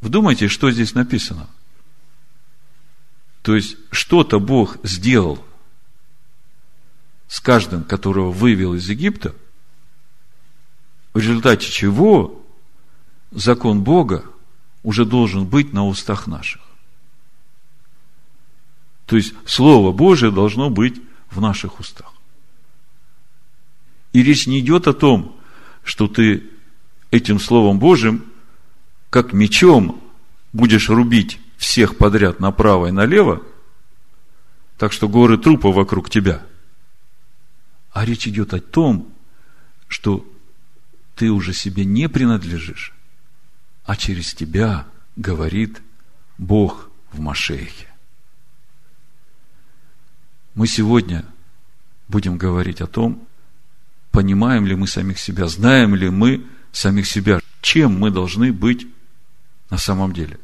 Вдумайтесь, 0.01 0.51
что 0.51 0.71
здесь 0.71 0.93
написано. 0.93 1.49
То 3.41 3.55
есть, 3.55 3.77
что-то 3.91 4.39
Бог 4.39 4.77
сделал 4.83 5.43
с 7.27 7.39
каждым, 7.39 7.83
которого 7.83 8.31
вывел 8.31 8.73
из 8.73 8.89
Египта, 8.89 9.35
в 11.13 11.19
результате 11.19 11.69
чего 11.69 12.43
закон 13.31 13.83
Бога 13.83 14.25
уже 14.83 15.05
должен 15.05 15.45
быть 15.45 15.73
на 15.73 15.85
устах 15.87 16.27
наших. 16.27 16.61
То 19.05 19.15
есть, 19.15 19.33
Слово 19.45 19.91
Божие 19.91 20.31
должно 20.31 20.69
быть 20.69 21.01
в 21.29 21.39
наших 21.39 21.79
устах. 21.79 22.14
И 24.15 24.23
речь 24.23 24.47
не 24.47 24.61
идет 24.61 24.87
о 24.87 24.93
том, 24.93 25.37
что 25.83 26.07
ты 26.07 26.49
этим 27.11 27.37
Словом 27.37 27.79
Божьим 27.79 28.23
как 29.09 29.33
мечом 29.33 30.01
будешь 30.53 30.87
рубить 30.87 31.37
всех 31.57 31.97
подряд 31.97 32.39
направо 32.39 32.85
и 32.85 32.91
налево, 32.91 33.43
так 34.77 34.93
что 34.93 35.09
горы 35.09 35.37
трупа 35.37 35.73
вокруг 35.73 36.09
тебя. 36.09 36.45
А 37.91 38.05
речь 38.05 38.25
идет 38.25 38.53
о 38.53 38.61
том, 38.61 39.13
что 39.89 40.25
ты 41.15 41.29
уже 41.29 41.51
себе 41.51 41.83
не 41.83 42.07
принадлежишь, 42.07 42.93
а 43.83 43.97
через 43.97 44.33
тебя 44.33 44.87
говорит 45.17 45.81
Бог 46.37 46.89
в 47.11 47.19
Машехе. 47.19 47.93
Мы 50.53 50.67
сегодня 50.67 51.25
будем 52.07 52.37
говорить 52.37 52.79
о 52.79 52.87
том, 52.87 53.24
понимаем 54.15 54.65
ли 54.65 54.75
мы 54.75 54.87
самих 54.87 55.19
себя, 55.19 55.47
знаем 55.47 55.93
ли 55.93 56.09
мы 56.09 56.45
самих 56.71 57.05
себя, 57.05 57.41
чем 57.61 57.99
мы 57.99 58.11
должны 58.11 58.53
быть 58.53 58.87
на 59.69 59.77
самом 59.77 60.13
деле. 60.13 60.39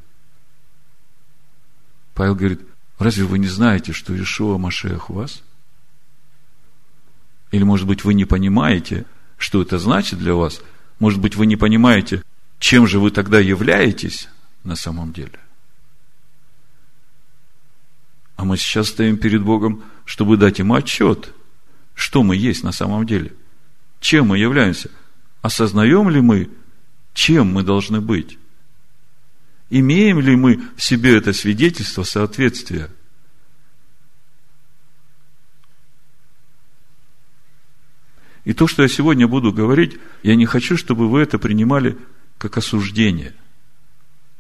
Павел 2.13 2.35
говорит, 2.35 2.61
разве 2.99 3.23
вы 3.23 3.39
не 3.39 3.47
знаете, 3.47 3.93
что 3.93 4.13
Ишуа 4.15 4.57
Машех 4.57 5.09
у 5.09 5.13
вас? 5.13 5.41
Или, 7.51 7.63
может 7.63 7.87
быть, 7.87 8.03
вы 8.03 8.13
не 8.13 8.25
понимаете, 8.25 9.05
что 9.37 9.61
это 9.61 9.79
значит 9.79 10.19
для 10.19 10.33
вас? 10.33 10.61
Может 10.99 11.21
быть, 11.21 11.35
вы 11.35 11.45
не 11.45 11.55
понимаете, 11.55 12.23
чем 12.59 12.87
же 12.87 12.99
вы 12.99 13.09
тогда 13.09 13.39
являетесь 13.39 14.27
на 14.65 14.75
самом 14.75 15.13
деле? 15.13 15.39
А 18.35 18.43
мы 18.43 18.57
сейчас 18.57 18.89
стоим 18.89 19.17
перед 19.17 19.43
Богом, 19.43 19.83
чтобы 20.03 20.35
дать 20.35 20.59
ему 20.59 20.75
отчет, 20.75 21.33
что 21.95 22.23
мы 22.23 22.35
есть 22.35 22.63
на 22.63 22.73
самом 22.73 23.05
деле. 23.05 23.33
Чем 24.01 24.27
мы 24.27 24.39
являемся? 24.39 24.89
Осознаем 25.41 26.09
ли 26.09 26.19
мы, 26.19 26.49
чем 27.13 27.53
мы 27.53 27.63
должны 27.63 28.01
быть? 28.01 28.37
Имеем 29.69 30.19
ли 30.19 30.35
мы 30.35 30.61
в 30.75 30.83
себе 30.83 31.15
это 31.15 31.31
свидетельство 31.31 32.03
соответствия? 32.03 32.89
И 38.43 38.53
то, 38.53 38.65
что 38.67 38.81
я 38.81 38.89
сегодня 38.89 39.27
буду 39.27 39.53
говорить, 39.53 39.99
я 40.23 40.35
не 40.35 40.47
хочу, 40.47 40.75
чтобы 40.77 41.07
вы 41.07 41.21
это 41.21 41.37
принимали 41.37 41.95
как 42.39 42.57
осуждение. 42.57 43.35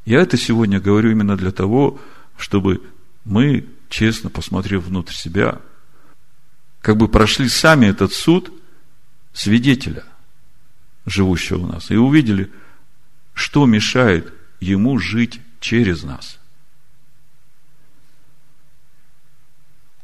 Я 0.05 0.21
это 0.21 0.37
сегодня 0.37 0.81
говорю 0.81 1.11
именно 1.11 1.37
для 1.37 1.51
того, 1.51 2.01
чтобы 2.35 2.81
мы, 3.25 3.67
честно 3.89 4.31
посмотрев 4.31 4.83
внутрь 4.83 5.13
себя, 5.13 5.61
как 6.81 6.97
бы 6.97 7.07
прошли 7.07 7.47
сами 7.47 7.85
этот 7.85 8.11
суд 8.11 8.51
свидетеля, 9.33 10.03
живущего 11.05 11.59
у 11.59 11.67
нас, 11.67 11.91
и 11.91 11.95
увидели, 11.95 12.51
что 13.33 13.65
мешает 13.65 14.33
ему 14.59 14.99
жить 14.99 15.39
через 15.59 16.03
нас. 16.03 16.39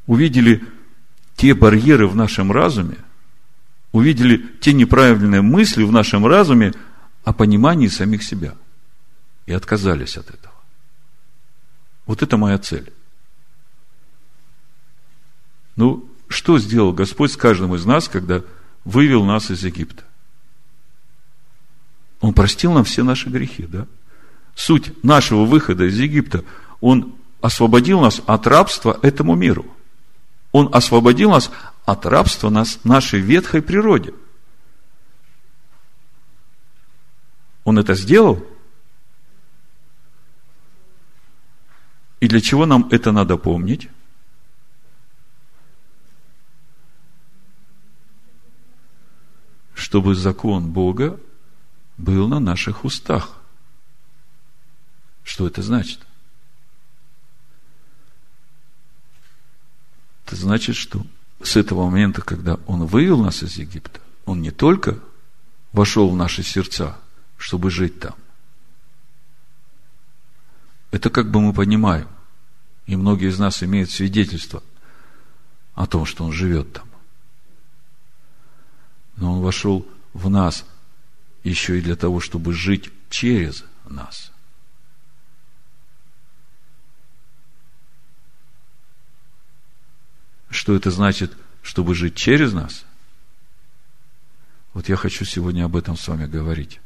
Увидели 0.06 0.64
те 1.36 1.54
барьеры 1.54 2.08
в 2.08 2.16
нашем 2.16 2.52
разуме, 2.52 2.98
увидели 3.92 4.38
те 4.60 4.74
неправильные 4.74 5.42
мысли 5.42 5.84
в 5.84 5.92
нашем 5.92 6.26
разуме 6.26 6.74
о 7.24 7.34
понимании 7.34 7.88
самих 7.88 8.24
себя 8.24 8.56
и 9.46 9.54
отказались 9.54 10.18
от 10.18 10.30
этого. 10.30 10.54
Вот 12.06 12.24
это 12.24 12.38
моя 12.38 12.58
цель. 12.58 12.92
Ну, 15.76 16.10
что 16.28 16.58
сделал 16.58 16.94
Господь 16.94 17.32
с 17.32 17.38
каждым 17.38 17.76
из 17.76 17.86
нас, 17.86 18.08
когда 18.08 18.42
вывел 18.88 19.26
нас 19.26 19.52
из 19.52 19.64
Египта? 19.66 20.04
Он 22.22 22.34
простил 22.34 22.72
нам 22.72 22.86
все 22.86 23.04
наши 23.04 23.30
грехи, 23.30 23.68
да? 23.68 23.86
Суть 24.56 25.04
нашего 25.04 25.46
выхода 25.46 25.84
из 25.84 26.00
Египта, 26.00 26.44
Он 26.80 27.14
освободил 27.42 28.00
нас 28.00 28.22
от 28.26 28.48
рабства 28.48 28.98
этому 29.04 29.36
миру. 29.36 29.66
Он 30.54 30.70
освободил 30.74 31.32
нас 31.32 31.52
от 31.86 32.06
рабства 32.06 32.50
нас, 32.50 32.80
нашей 32.86 33.20
ветхой 33.20 33.62
природе. 33.62 34.14
Он 37.66 37.78
это 37.78 37.94
сделал? 37.94 38.44
И 42.22 42.28
для 42.30 42.40
чего 42.40 42.66
нам 42.66 42.88
это 42.90 43.12
надо 43.12 43.36
помнить? 43.36 43.90
Чтобы 49.78 50.16
закон 50.16 50.72
Бога 50.72 51.20
был 51.98 52.28
на 52.28 52.40
наших 52.40 52.84
устах. 52.84 53.38
Что 55.24 55.46
это 55.46 55.62
значит? 55.62 56.00
Это 60.26 60.36
значит, 60.36 60.76
что 60.76 61.06
с 61.44 61.56
этого 61.58 61.86
момента, 61.86 62.24
когда 62.24 62.56
Он 62.66 62.88
вывел 62.88 63.22
нас 63.22 63.44
из 63.44 63.56
Египта, 63.58 64.02
Он 64.26 64.42
не 64.42 64.50
только 64.50 64.98
вошел 65.74 66.10
в 66.10 66.16
наши 66.16 66.42
сердца, 66.42 66.98
чтобы 67.38 67.70
жить 67.70 68.00
там. 68.00 68.16
Это 70.90 71.12
как 71.12 71.30
бы 71.30 71.40
мы 71.40 71.54
понимаем, 71.54 72.08
и 72.88 72.96
многие 72.96 73.30
из 73.30 73.38
нас 73.38 73.62
имеют 73.62 73.92
свидетельство 73.92 74.64
о 75.76 75.86
том, 75.86 76.06
что 76.06 76.26
Он 76.26 76.32
живет 76.32 76.74
там. 76.74 76.88
Но 79.18 79.34
Он 79.34 79.42
вошел 79.42 79.86
в 80.14 80.30
нас 80.30 80.66
еще 81.44 81.78
и 81.78 81.82
для 81.82 81.96
того, 81.96 82.20
чтобы 82.20 82.54
жить 82.54 82.90
через 83.10 83.64
нас. 83.86 84.32
Что 90.50 90.76
это 90.76 90.92
значит, 90.92 91.36
чтобы 91.62 91.94
жить 91.94 92.16
через 92.16 92.54
нас? 92.54 92.86
Вот 94.74 94.90
я 94.90 94.96
хочу 94.96 95.26
сегодня 95.26 95.66
об 95.66 95.76
этом 95.76 95.98
с 95.98 96.08
вами 96.08 96.26
говорить. 96.26 96.80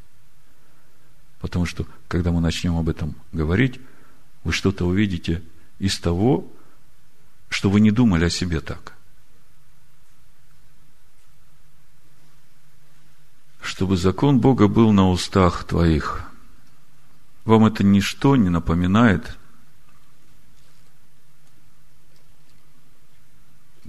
Потому 1.39 1.65
что, 1.65 1.85
когда 2.07 2.31
мы 2.31 2.39
начнем 2.39 2.77
об 2.77 2.87
этом 2.87 3.15
говорить, 3.31 3.79
вы 4.43 4.53
что-то 4.53 4.85
увидите 4.85 5.41
из 5.79 5.99
того, 5.99 6.51
что 7.49 7.69
вы 7.69 7.81
не 7.81 7.91
думали 7.91 8.25
о 8.25 8.29
себе 8.29 8.61
так. 8.61 8.93
Чтобы 13.61 13.97
закон 13.97 14.39
Бога 14.39 14.67
был 14.67 14.91
на 14.91 15.09
устах 15.09 15.63
твоих. 15.63 16.23
Вам 17.45 17.65
это 17.65 17.83
ничто 17.83 18.35
не 18.35 18.49
напоминает 18.49 19.37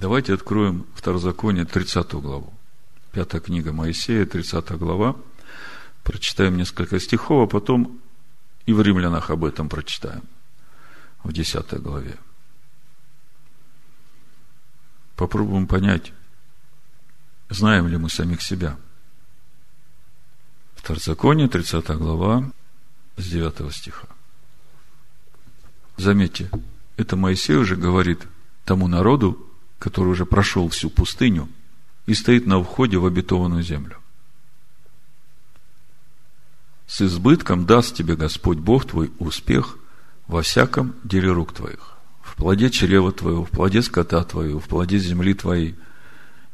Давайте 0.03 0.35
откроем 0.35 0.85
Второзаконие, 0.97 1.65
30 1.65 2.15
главу. 2.15 2.53
Пятая 3.13 3.41
книга 3.41 3.73
Моисея, 3.73 4.27
30 4.27 4.73
глава. 4.73 5.15
Прочитаем 6.03 6.57
несколько 6.57 6.99
стихов, 6.99 7.47
а 7.47 7.47
потом 7.49 8.01
и 8.67 8.73
в 8.73 8.83
римлянах 8.83 9.31
об 9.31 9.45
этом 9.45 9.69
прочитаем. 9.69 10.25
В 11.23 11.33
10 11.33 11.81
главе. 11.81 12.17
Попробуем 15.15 15.69
понять, 15.69 16.13
знаем 17.49 17.87
ли 17.87 17.97
мы 17.97 18.11
самих 18.11 18.43
себя. 18.43 18.77
Второзаконие, 20.83 21.47
30 21.47 21.91
глава, 21.91 22.51
с 23.17 23.29
9 23.29 23.73
стиха. 23.73 24.09
Заметьте, 25.97 26.51
это 26.97 27.15
Моисей 27.15 27.55
уже 27.55 27.77
говорит 27.77 28.27
тому 28.65 28.89
народу, 28.89 29.39
который 29.79 30.09
уже 30.09 30.27
прошел 30.27 30.69
всю 30.71 30.91
пустыню 30.91 31.49
и 32.07 32.15
стоит 32.15 32.47
на 32.47 32.61
входе 32.61 32.99
в 32.99 33.07
обетованную 33.07 33.63
землю. 33.63 33.97
С 36.89 37.01
избытком 37.03 37.65
даст 37.65 37.95
тебе 37.95 38.17
Господь 38.17 38.59
Бог 38.59 38.85
твой 38.85 39.13
успех 39.21 39.79
во 40.27 40.43
всяком 40.43 40.97
деле 41.05 41.31
рук 41.31 41.53
твоих, 41.53 41.97
в 42.23 42.35
плоде 42.35 42.71
чрева 42.71 43.13
твоего, 43.13 43.45
в 43.45 43.51
плоде 43.51 43.83
скота 43.83 44.25
твоего, 44.25 44.59
в 44.59 44.67
плоде 44.67 44.99
земли 44.99 45.35
твоей, 45.35 45.77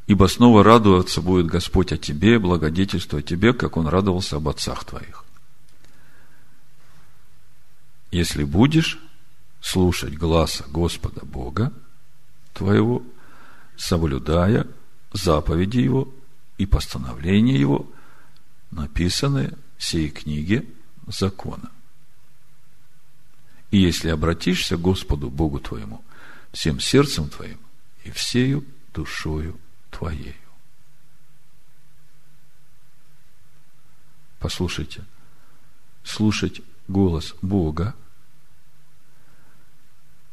ибо 0.09 0.27
снова 0.27 0.65
радоваться 0.65 1.21
будет 1.21 1.47
Господь 1.47 1.93
о 1.93 1.99
тебе, 1.99 2.39
благодетельствуя 2.39 3.21
тебе, 3.21 3.53
как 3.53 3.77
Он 3.77 3.87
радовался 3.87 4.37
об 4.37 4.49
отцах 4.49 4.85
твоих. 4.85 5.25
Если 8.11 8.43
будешь 8.43 8.99
слушать 9.61 10.15
гласа 10.15 10.65
Господа 10.69 11.27
Бога 11.27 11.73
твоего 12.55 13.03
соблюдая 13.77 14.67
заповеди 15.13 15.81
Его 15.81 16.09
и 16.57 16.65
постановления 16.65 17.59
Его, 17.59 17.87
написанные 18.71 19.59
в 19.77 19.85
сей 19.85 20.09
книге 20.09 20.65
закона. 21.07 21.71
И 23.71 23.77
если 23.77 24.09
обратишься 24.09 24.79
к 24.79 24.81
Господу 24.81 25.29
Богу 25.29 25.61
твоему 25.61 26.03
всем 26.53 26.81
сердцем 26.81 27.29
твоим 27.29 27.61
и 28.05 28.11
всею 28.11 28.65
душою 28.95 29.61
твоею. 29.91 30.35
Послушайте, 34.39 35.05
слушать 36.05 36.61
голос 36.87 37.35
Бога, 37.43 37.95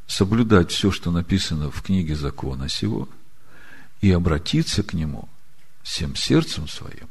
соблюдать 0.07 0.71
все, 0.71 0.91
что 0.91 1.11
написано 1.11 1.71
в 1.71 1.81
книге 1.81 2.15
закона 2.15 2.69
сего– 2.69 3.09
и 4.01 4.11
обратиться 4.11 4.83
к 4.83 4.93
Нему 4.93 5.27
всем 5.81 6.15
сердцем 6.15 6.67
своим 6.67 7.09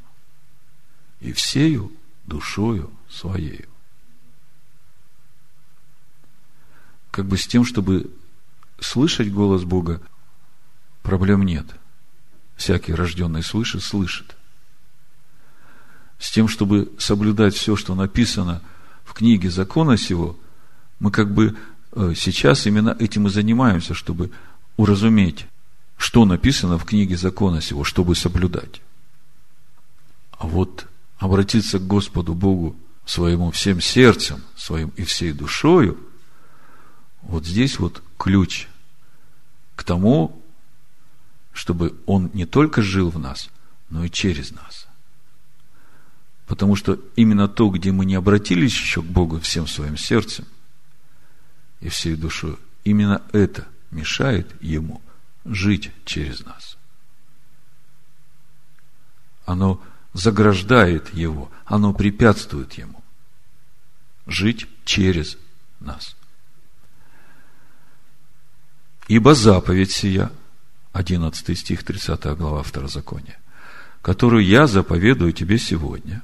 и 1.21 1.33
всею 1.33 1.93
душою 2.25 2.93
своею. 3.09 3.69
Как 7.11 7.27
бы 7.27 7.37
с 7.37 7.47
тем, 7.47 7.65
чтобы 7.65 8.13
слышать 8.81 9.33
голос 9.33 9.65
Бога, 9.65 10.01
проблем 11.03 11.43
нет. 11.43 11.67
Всякий 12.57 12.95
рожденный 12.95 13.43
слышит, 13.43 13.83
слышит. 13.83 14.37
С 16.19 16.31
тем, 16.31 16.49
чтобы 16.49 16.93
соблюдать 16.99 17.55
все, 17.55 17.77
что 17.77 17.95
написано 17.95 18.63
в 19.05 19.13
книге 19.13 19.51
закона 19.51 19.97
сего, 19.97 20.39
мы 20.99 21.11
как 21.11 21.33
бы 21.33 21.57
э, 21.93 22.15
сейчас 22.17 22.67
именно 22.67 22.97
этим 22.99 23.27
и 23.27 23.31
занимаемся, 23.31 23.95
чтобы 23.95 24.31
уразуметь 24.77 25.47
что 25.97 26.25
написано 26.25 26.79
в 26.79 26.85
книге 26.85 27.17
закона 27.17 27.61
сего, 27.61 27.85
чтобы 27.85 28.15
соблюдать. 28.15 28.83
А 30.33 30.47
вот 30.47 30.87
обратиться 31.19 31.79
к 31.79 31.87
Господу 31.87 32.35
Богу 32.35 32.77
своему 33.07 33.51
всем 33.51 33.81
сердцем, 33.81 34.43
своим 34.57 34.91
и 34.97 35.05
всей 35.05 35.33
душою, 35.33 35.99
вот 37.23 37.47
здесь 37.47 37.79
вот 37.79 38.03
ключ 38.19 38.69
к 39.77 39.85
тому, 39.85 40.43
чтобы 41.55 41.99
Он 42.05 42.31
не 42.35 42.45
только 42.45 42.83
жил 42.83 43.09
в 43.09 43.19
нас, 43.19 43.49
но 43.89 44.05
и 44.05 44.11
через 44.11 44.51
нас. 44.53 44.87
Потому 46.47 46.77
что 46.77 46.99
именно 47.17 47.49
то, 47.49 47.71
где 47.71 47.91
мы 47.91 48.05
не 48.05 48.17
обратились 48.17 48.75
еще 48.75 49.01
к 49.01 49.07
Богу 49.07 49.41
всем 49.41 49.67
своим 49.67 49.97
сердцем 49.97 50.45
и 51.81 51.89
всей 51.89 52.17
душой, 52.17 52.59
именно 52.85 53.23
это 53.33 53.67
мешает 53.91 54.55
Ему– 54.61 55.01
жить 55.45 55.91
через 56.05 56.45
нас. 56.45 56.77
оно 59.47 59.83
заграждает 60.15 61.13
его, 61.13 61.51
оно 61.67 61.93
препятствует 61.93 62.73
ему 62.75 63.03
жить 64.27 64.67
через 64.87 65.37
нас. 65.81 66.17
Ибо 69.07 69.35
заповедь 69.35 69.91
сия, 69.91 70.33
11 70.95 71.59
стих, 71.59 71.83
30 71.83 72.25
глава 72.37 72.63
Второзакония, 72.63 73.37
которую 74.01 74.45
я 74.45 74.69
заповедую 74.69 75.33
тебе 75.33 75.59
сегодня, 75.59 76.23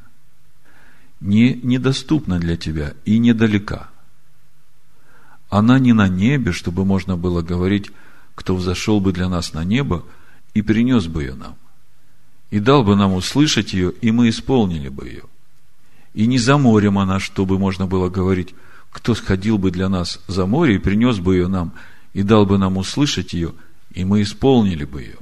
не 1.20 1.54
недоступна 1.54 2.38
для 2.38 2.56
тебя 2.56 2.94
и 3.04 3.18
недалека. 3.18 3.90
Она 5.50 5.80
не 5.80 5.92
на 5.92 6.06
небе, 6.06 6.52
чтобы 6.52 6.84
можно 6.84 7.16
было 7.16 7.42
говорить, 7.42 7.90
кто 8.36 8.54
взошел 8.54 9.00
бы 9.00 9.12
для 9.12 9.28
нас 9.28 9.52
на 9.52 9.64
небо 9.64 10.04
и 10.54 10.62
принес 10.62 11.08
бы 11.08 11.24
ее 11.24 11.34
нам, 11.34 11.56
и 12.50 12.60
дал 12.60 12.84
бы 12.84 12.94
нам 12.94 13.12
услышать 13.14 13.72
ее, 13.72 13.90
и 13.90 14.12
мы 14.12 14.28
исполнили 14.28 14.88
бы 14.88 15.08
ее. 15.08 15.24
И 16.14 16.28
не 16.28 16.38
за 16.38 16.58
морем 16.58 16.96
она, 16.96 17.18
чтобы 17.18 17.58
можно 17.58 17.88
было 17.88 18.08
говорить, 18.08 18.54
кто 18.92 19.16
сходил 19.16 19.58
бы 19.58 19.72
для 19.72 19.88
нас 19.88 20.20
за 20.28 20.46
море 20.46 20.76
и 20.76 20.78
принес 20.78 21.18
бы 21.18 21.34
ее 21.34 21.48
нам, 21.48 21.72
и 22.12 22.22
дал 22.22 22.46
бы 22.46 22.56
нам 22.56 22.76
услышать 22.76 23.32
ее, 23.32 23.52
и 23.90 24.04
мы 24.04 24.22
исполнили 24.22 24.84
бы 24.84 25.02
ее. 25.02 25.18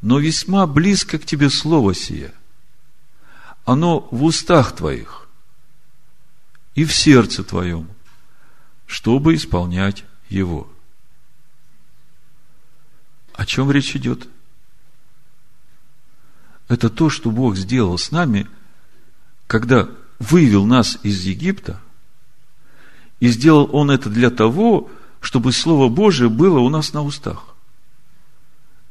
Но 0.00 0.18
весьма 0.18 0.66
близко 0.66 1.18
к 1.18 1.24
тебе 1.24 1.50
слово 1.50 1.94
сие. 1.94 2.32
Оно 3.64 4.08
в 4.10 4.24
устах 4.24 4.74
твоих 4.74 5.28
и 6.74 6.84
в 6.84 6.94
сердце 6.94 7.44
твоем, 7.44 7.88
чтобы 8.86 9.34
исполнять 9.34 10.04
его. 10.28 10.68
О 13.34 13.44
чем 13.44 13.70
речь 13.70 13.94
идет? 13.96 14.28
Это 16.68 16.90
то, 16.90 17.10
что 17.10 17.30
Бог 17.30 17.56
сделал 17.56 17.98
с 17.98 18.10
нами, 18.10 18.48
когда 19.46 19.88
вывел 20.18 20.64
нас 20.66 20.98
из 21.02 21.24
Египта, 21.24 21.80
и 23.20 23.28
сделал 23.28 23.68
Он 23.72 23.90
это 23.90 24.10
для 24.10 24.30
того, 24.30 24.90
чтобы 25.20 25.52
Слово 25.52 25.88
Божие 25.88 26.28
было 26.28 26.60
у 26.60 26.68
нас 26.68 26.92
на 26.92 27.02
устах. 27.02 27.56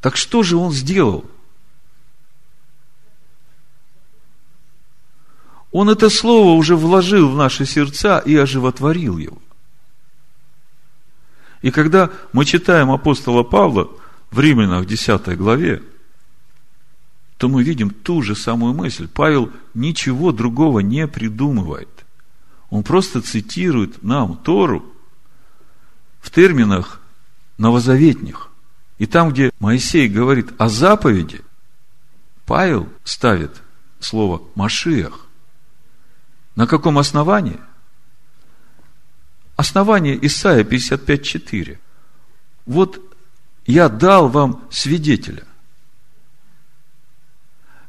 Так 0.01 0.15
что 0.15 0.43
же 0.43 0.57
Он 0.57 0.71
сделал? 0.71 1.25
Он 5.71 5.89
это 5.89 6.09
Слово 6.09 6.57
уже 6.57 6.75
вложил 6.75 7.29
в 7.29 7.35
наши 7.35 7.65
сердца 7.65 8.19
и 8.19 8.35
оживотворил 8.35 9.17
его. 9.17 9.37
И 11.61 11.71
когда 11.71 12.11
мы 12.33 12.45
читаем 12.45 12.91
апостола 12.91 13.43
Павла 13.43 13.89
в 14.31 14.39
Римлянах 14.39 14.85
10 14.85 15.37
главе, 15.37 15.83
то 17.37 17.49
мы 17.49 17.63
видим 17.63 17.89
ту 17.89 18.21
же 18.21 18.35
самую 18.35 18.73
мысль. 18.73 19.07
Павел 19.07 19.51
ничего 19.73 20.31
другого 20.31 20.79
не 20.79 21.07
придумывает. 21.07 21.89
Он 22.69 22.83
просто 22.83 23.21
цитирует 23.21 24.03
нам 24.03 24.37
Тору 24.37 24.85
в 26.19 26.31
терминах 26.31 26.99
новозаветних. 27.57 28.49
И 28.97 29.05
там, 29.05 29.31
где 29.31 29.51
Моисей 29.59 30.07
говорит 30.07 30.53
о 30.57 30.69
заповеди, 30.69 31.41
Павел 32.45 32.89
ставит 33.03 33.61
слово 33.99 34.41
«машиах». 34.55 35.27
На 36.55 36.65
каком 36.65 36.97
основании? 36.97 37.59
Основание 39.55 40.17
Исаия 40.25 40.63
55.4. 40.63 41.77
Вот 42.65 42.99
я 43.65 43.89
дал 43.89 44.29
вам 44.29 44.67
свидетеля. 44.71 45.45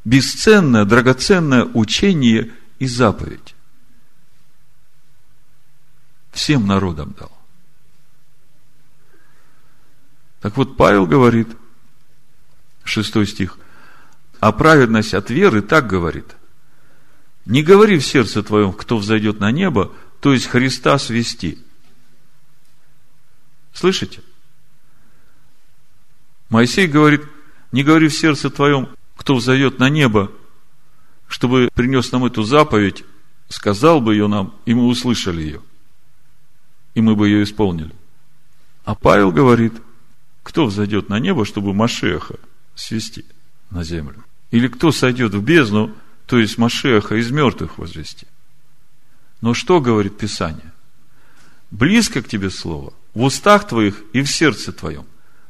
Бесценное, 0.04 0.84
драгоценное 0.84 1.64
учение 1.64 2.52
и 2.78 2.86
заповедь. 2.86 3.54
Всем 6.32 6.66
народам 6.66 7.14
дал. 7.18 7.37
Так 10.40 10.56
вот, 10.56 10.76
Павел 10.76 11.06
говорит, 11.06 11.48
шестой 12.84 13.26
стих, 13.26 13.58
а 14.40 14.52
праведность 14.52 15.14
от 15.14 15.30
веры 15.30 15.62
так 15.62 15.86
говорит. 15.86 16.36
Не 17.44 17.62
говори 17.62 17.98
в 17.98 18.06
сердце 18.06 18.42
твоем, 18.42 18.72
кто 18.72 18.98
взойдет 18.98 19.40
на 19.40 19.50
небо, 19.50 19.92
то 20.20 20.32
есть 20.32 20.46
Христа 20.46 20.98
свести. 20.98 21.58
Слышите? 23.72 24.20
Моисей 26.50 26.86
говорит, 26.86 27.22
не 27.72 27.82
говори 27.82 28.08
в 28.08 28.14
сердце 28.14 28.50
твоем, 28.50 28.88
кто 29.16 29.34
взойдет 29.34 29.78
на 29.78 29.88
небо, 29.88 30.30
чтобы 31.26 31.68
принес 31.74 32.12
нам 32.12 32.24
эту 32.24 32.42
заповедь, 32.42 33.04
сказал 33.48 34.00
бы 34.00 34.14
ее 34.14 34.28
нам, 34.28 34.54
и 34.66 34.74
мы 34.74 34.86
услышали 34.86 35.42
ее. 35.42 35.62
И 36.94 37.00
мы 37.00 37.16
бы 37.16 37.28
ее 37.28 37.42
исполнили. 37.42 37.92
А 38.84 38.94
Павел 38.94 39.32
говорит– 39.32 39.74
кто 40.48 40.64
взойдет 40.64 41.10
на 41.10 41.18
небо, 41.18 41.44
чтобы 41.44 41.74
Машеха 41.74 42.36
свести 42.74 43.26
на 43.68 43.84
землю? 43.84 44.24
Или 44.50 44.68
кто 44.68 44.92
сойдет 44.92 45.34
в 45.34 45.42
бездну, 45.42 45.94
то 46.24 46.38
есть 46.38 46.56
Машеха 46.56 47.16
из 47.16 47.30
мертвых 47.30 47.76
возвести? 47.76 48.26
Но 49.42 49.52
что 49.52 49.82
говорит 49.82 50.16
Писание? 50.16 50.72
Близко 51.70 52.22
к 52.22 52.28
тебе 52.28 52.48
слово, 52.48 52.94
в 53.12 53.24
устах 53.24 53.68
твоих 53.68 54.02
и 54.14 54.22
в 54.22 54.26
сердце 54.26 54.72
твоем. 54.72 55.04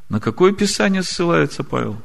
На 0.09 0.19
какое 0.19 0.53
Писание 0.53 1.05
ссылается 1.05 1.63
Павел? 1.63 2.03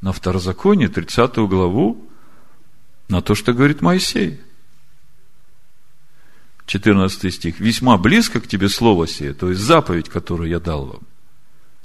На 0.00 0.14
Второзаконие, 0.14 0.88
30 0.88 1.36
главу, 1.36 2.02
на 3.08 3.20
то, 3.20 3.34
что 3.34 3.52
говорит 3.52 3.82
Моисей. 3.82 4.40
14 6.64 7.34
стих. 7.34 7.60
«Весьма 7.60 7.98
близко 7.98 8.40
к 8.40 8.46
тебе 8.46 8.70
слово 8.70 9.06
сие, 9.06 9.34
то 9.34 9.50
есть 9.50 9.60
заповедь, 9.60 10.08
которую 10.08 10.48
я 10.48 10.60
дал 10.60 10.86
вам 10.86 11.09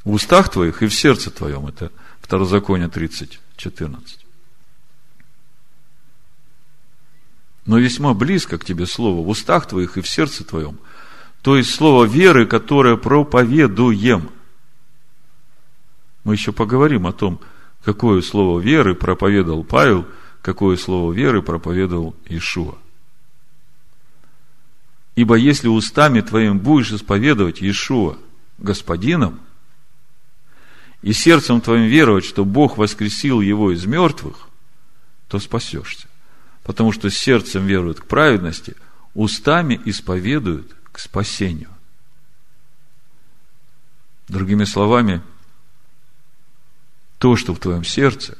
в 0.05 0.13
устах 0.13 0.49
твоих 0.49 0.81
и 0.83 0.87
в 0.87 0.93
сердце 0.93 1.31
твоем. 1.31 1.67
Это 1.67 1.91
Второзаконие 2.21 2.87
30, 2.87 3.39
14. 3.57 4.25
Но 7.65 7.79
весьма 7.79 8.13
близко 8.13 8.57
к 8.57 8.65
тебе 8.65 8.85
слово 8.85 9.25
в 9.25 9.29
устах 9.29 9.67
твоих 9.67 9.97
и 9.97 10.01
в 10.01 10.07
сердце 10.07 10.43
твоем. 10.43 10.79
То 11.41 11.57
есть 11.57 11.73
слово 11.73 12.05
веры, 12.05 12.45
которое 12.45 12.95
проповедуем. 12.97 14.29
Мы 16.23 16.33
еще 16.33 16.51
поговорим 16.51 17.05
о 17.05 17.13
том, 17.13 17.39
какое 17.83 18.21
слово 18.21 18.59
веры 18.59 18.95
проповедовал 18.95 19.63
Павел, 19.63 20.07
какое 20.41 20.77
слово 20.77 21.11
веры 21.11 21.41
проповедовал 21.41 22.15
Ишуа. 22.25 22.75
Ибо 25.15 25.35
если 25.35 25.67
устами 25.67 26.21
твоим 26.21 26.59
будешь 26.59 26.91
исповедовать 26.91 27.61
Иешуа 27.61 28.17
Господином, 28.57 29.39
и 31.05 31.13
сердцем 31.13 31.61
твоим 31.61 31.87
веровать, 31.87 32.25
что 32.25 32.43
Бог 32.43 32.79
воскресил 32.79 33.39
его 33.39 33.71
из 33.71 33.85
мертвых, 33.85 34.49
то 35.27 35.37
спасешься. 35.37 36.07
Потому 36.63 36.91
что 36.91 37.11
сердцем 37.11 37.67
веруют 37.67 37.99
к 37.99 38.07
праведности, 38.07 38.75
устами 39.13 39.79
исповедуют 39.85 40.75
к 40.91 40.97
спасению. 40.97 41.69
Другими 44.27 44.63
словами, 44.63 45.21
то, 47.19 47.35
что 47.35 47.53
в 47.53 47.59
твоем 47.59 47.83
сердце, 47.83 48.35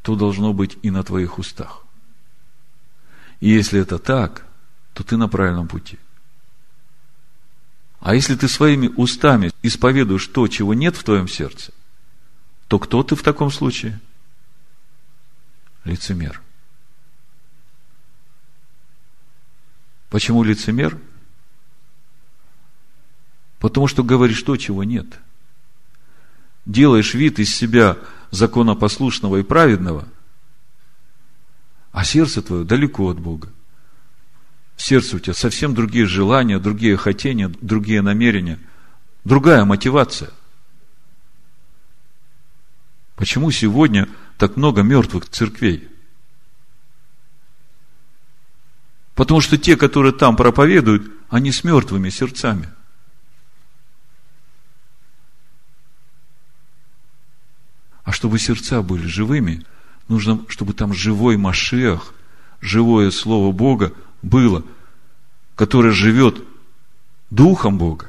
то 0.00 0.16
должно 0.16 0.54
быть 0.54 0.78
и 0.80 0.90
на 0.90 1.02
твоих 1.02 1.38
устах. 1.38 1.84
И 3.40 3.50
если 3.50 3.78
это 3.78 3.98
так, 3.98 4.46
то 4.94 5.04
ты 5.04 5.18
на 5.18 5.28
правильном 5.28 5.68
пути– 5.68 5.98
а 8.02 8.16
если 8.16 8.34
ты 8.34 8.48
своими 8.48 8.88
устами 8.88 9.52
исповедуешь 9.62 10.26
то, 10.26 10.48
чего 10.48 10.74
нет 10.74 10.96
в 10.96 11.04
твоем 11.04 11.28
сердце, 11.28 11.72
то 12.66 12.80
кто 12.80 13.04
ты 13.04 13.14
в 13.14 13.22
таком 13.22 13.52
случае? 13.52 14.00
Лицемер. 15.84 16.42
Почему 20.10 20.42
лицемер? 20.42 20.98
Потому 23.60 23.86
что 23.86 24.02
говоришь 24.02 24.42
то, 24.42 24.56
чего 24.56 24.82
нет. 24.82 25.06
Делаешь 26.66 27.14
вид 27.14 27.38
из 27.38 27.54
себя 27.54 27.98
законопослушного 28.32 29.36
и 29.36 29.42
праведного, 29.44 30.08
а 31.92 32.04
сердце 32.04 32.42
твое 32.42 32.64
далеко 32.64 33.08
от 33.08 33.20
Бога 33.20 33.52
в 34.76 34.82
сердце 34.82 35.16
у 35.16 35.18
тебя 35.18 35.34
совсем 35.34 35.74
другие 35.74 36.06
желания, 36.06 36.58
другие 36.58 36.96
хотения, 36.96 37.48
другие 37.60 38.02
намерения, 38.02 38.58
другая 39.24 39.64
мотивация. 39.64 40.30
Почему 43.16 43.50
сегодня 43.50 44.08
так 44.38 44.56
много 44.56 44.82
мертвых 44.82 45.28
церквей? 45.28 45.88
Потому 49.14 49.40
что 49.40 49.58
те, 49.58 49.76
которые 49.76 50.12
там 50.12 50.36
проповедуют, 50.36 51.12
они 51.28 51.52
с 51.52 51.64
мертвыми 51.64 52.08
сердцами. 52.08 52.68
А 58.04 58.10
чтобы 58.10 58.38
сердца 58.38 58.82
были 58.82 59.06
живыми, 59.06 59.64
нужно, 60.08 60.44
чтобы 60.48 60.72
там 60.72 60.92
живой 60.92 61.36
Машех, 61.36 62.14
живое 62.60 63.10
Слово 63.10 63.52
Бога 63.52 63.94
было, 64.22 64.64
которое 65.54 65.92
живет 65.92 66.42
Духом 67.30 67.78
Бога. 67.78 68.06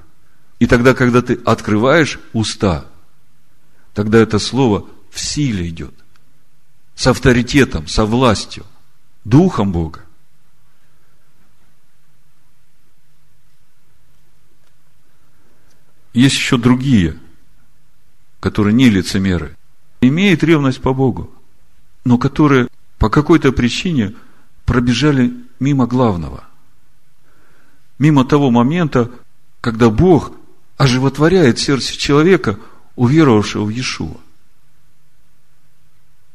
И 0.59 0.67
тогда, 0.67 0.93
когда 0.93 1.21
ты 1.21 1.33
открываешь 1.33 2.19
уста, 2.31 2.85
тогда 3.93 4.19
это 4.19 4.39
Слово 4.39 4.87
в 5.09 5.19
силе 5.19 5.67
идет, 5.67 5.93
с 6.95 7.07
авторитетом, 7.07 7.87
со 7.87 8.05
властью, 8.05 8.65
Духом 9.23 9.71
Бога. 9.71 10.01
Есть 16.13 16.35
еще 16.35 16.57
другие, 16.57 17.17
которые 18.39 18.73
не 18.73 18.89
лицемеры, 18.89 19.57
имеют 20.01 20.43
ревность 20.43 20.81
по 20.81 20.93
Богу, 20.93 21.33
но 22.05 22.17
которые 22.17 22.67
по 22.99 23.09
какой-то 23.09 23.51
причине 23.51 24.13
пробежали 24.73 25.31
мимо 25.59 25.85
главного, 25.85 26.45
мимо 27.99 28.25
того 28.25 28.49
момента, 28.49 29.11
когда 29.61 29.91
Бог 29.91 30.31
оживотворяет 30.77 31.59
сердце 31.59 31.95
человека, 31.95 32.57
уверовавшего 32.95 33.65
в 33.65 33.69
Иешуа. 33.69 34.17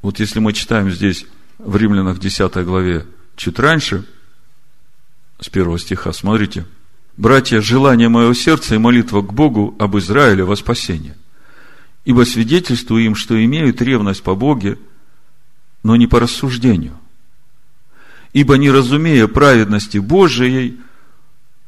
Вот 0.02 0.20
если 0.20 0.38
мы 0.38 0.52
читаем 0.52 0.88
здесь 0.92 1.26
в 1.58 1.74
Римлянах 1.76 2.20
10 2.20 2.64
главе 2.64 3.06
чуть 3.34 3.58
раньше, 3.58 4.06
с 5.40 5.48
первого 5.48 5.80
стиха, 5.80 6.12
смотрите– 6.12 6.64
Братья, 7.16 7.60
желание 7.60 8.08
моего 8.08 8.32
сердца 8.32 8.76
и 8.76 8.78
молитва 8.78 9.22
к 9.22 9.32
Богу 9.34 9.74
об 9.80 9.98
Израиле 9.98 10.44
во 10.44 10.54
спасение. 10.54 11.16
Ибо 12.04 12.22
свидетельствую 12.22 13.04
им, 13.06 13.16
что 13.16 13.44
имеют 13.44 13.82
ревность 13.82 14.22
по 14.22 14.36
Боге, 14.36 14.78
но 15.82 15.96
не 15.96 16.06
по 16.06 16.20
рассуждению. 16.20 16.96
Ибо 18.32 18.56
не 18.56 18.70
разумея 18.70 19.26
праведности 19.26 19.98
Божией 19.98 20.80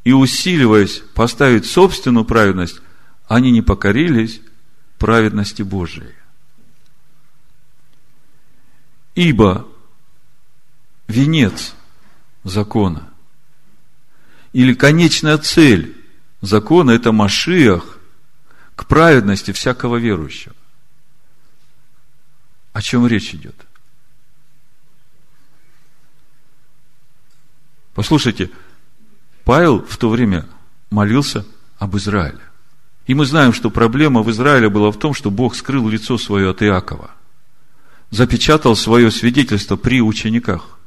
и 0.05 0.13
усиливаясь 0.13 1.03
поставить 1.15 1.67
собственную 1.67 2.25
праведность, 2.25 2.81
они 3.27 3.51
не 3.51 3.63
покорились 3.63 4.41
праведности 4.99 5.63
Божией. 5.63 6.15
Ибо 9.15 9.67
венец 11.09 11.75
закона 12.45 13.11
или 14.53 14.75
конечная 14.75 15.39
цель 15.39 15.97
закона– 16.41 16.91
это 16.93 17.13
Машиах 17.13 17.99
к 18.75 18.87
праведности 18.87 19.53
всякого 19.53 19.97
верующего. 19.97 20.55
О 22.73 22.83
чем 22.83 23.07
речь 23.07 23.35
идет? 23.35 23.55
Послушайте, 28.01 28.49
Павел 29.45 29.85
в 29.85 29.99
то 29.99 30.09
время 30.09 30.47
молился 30.89 31.45
об 31.79 31.99
Израиле. 31.99 32.41
И 33.07 33.13
мы 33.13 33.27
знаем, 33.27 33.53
что 33.53 33.69
проблема 33.69 34.23
в 34.23 34.31
Израиле 34.31 34.71
была 34.71 34.91
в 34.91 34.99
том, 34.99 35.13
что 35.13 35.31
Бог 35.31 35.55
скрыл 35.55 35.87
лицо 35.87 36.17
свое 36.17 36.49
от 36.49 36.63
Иакова, 36.63 37.11
запечатал 38.11 38.75
свое 38.75 39.11
свидетельство 39.11 39.77
при 39.77 40.01
учениках. 40.01 40.79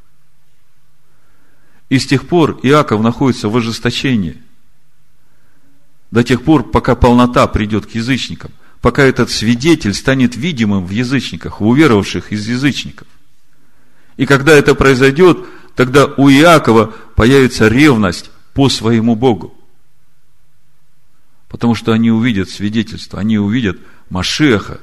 И 1.89 1.99
с 1.99 2.07
тех 2.07 2.27
пор 2.27 2.59
Иаков 2.63 3.03
находится 3.03 3.47
в 3.47 3.55
ожесточении. 3.55 4.41
До 6.09 6.23
тех 6.23 6.41
пор, 6.41 6.63
пока 6.71 6.95
полнота 6.95 7.45
придет 7.45 7.85
к 7.85 7.91
язычникам, 7.91 8.49
пока 8.81 9.03
этот 9.03 9.29
свидетель 9.29 9.93
станет 9.93 10.35
видимым 10.35 10.83
в 10.83 10.89
язычниках, 10.89 11.61
в 11.61 11.67
уверовавших 11.67 12.31
из 12.31 12.47
язычников. 12.49 13.07
И 14.17 14.25
когда 14.25 14.53
это 14.53 14.73
произойдет, 14.73 15.45
тогда 15.75 16.05
у 16.05 16.29
Иакова 16.29 16.93
появится 17.15 17.67
ревность 17.67 18.31
по 18.53 18.69
своему 18.69 19.15
Богу. 19.15 19.55
Потому 21.49 21.75
что 21.75 21.91
они 21.91 22.11
увидят 22.11 22.49
свидетельство, 22.49 23.19
они 23.19 23.37
увидят 23.37 23.77
Машеха, 24.09 24.79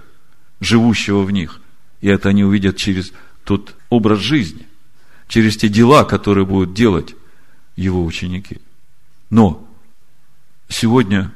живущего 0.61 1.22
в 1.22 1.31
них. 1.31 1.61
И 2.00 2.09
это 2.09 2.29
они 2.29 2.44
увидят 2.44 2.76
через 2.76 3.12
тот 3.44 3.74
образ 3.88 4.20
жизни 4.20 4.66
через 5.31 5.57
те 5.57 5.68
дела, 5.68 6.05
которые 6.05 6.44
будут 6.44 6.74
делать 6.74 7.14
его 7.76 8.05
ученики. 8.05 8.61
Но 9.31 9.66
сегодня 10.68 11.33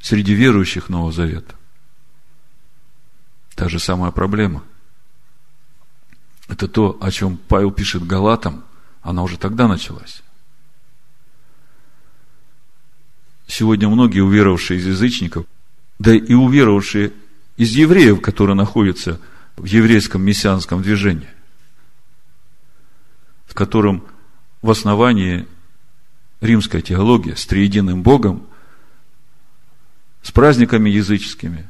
среди 0.00 0.34
верующих 0.34 0.88
Нового 0.88 1.10
Завета 1.10 1.56
та 3.56 3.68
же 3.68 3.80
самая 3.80 4.12
проблема. 4.12 4.62
Это 6.46 6.68
то, 6.68 6.96
о 7.00 7.10
чем 7.10 7.36
Павел 7.36 7.72
пишет 7.72 8.06
Галатам, 8.06 8.64
она 9.02 9.22
уже 9.22 9.38
тогда 9.38 9.68
началась. 9.68 10.22
Сегодня 13.46 13.88
многие 13.88 14.20
уверовавшие 14.20 14.78
из 14.78 14.86
язычников, 14.86 15.46
да 15.98 16.14
и 16.14 16.34
уверовавшие 16.34 17.12
из 17.56 17.74
евреев, 17.74 18.20
которые 18.20 18.54
находятся 18.54 19.20
в 19.56 19.64
еврейском 19.64 20.22
мессианском 20.22 20.82
движении, 20.82 21.28
в 23.46 23.54
котором 23.54 24.04
в 24.62 24.70
основании 24.70 25.46
римская 26.40 26.82
теология 26.82 27.36
с 27.36 27.46
триединым 27.46 28.02
Богом, 28.02 28.46
с 30.22 30.30
праздниками 30.30 30.90
языческими. 30.90 31.68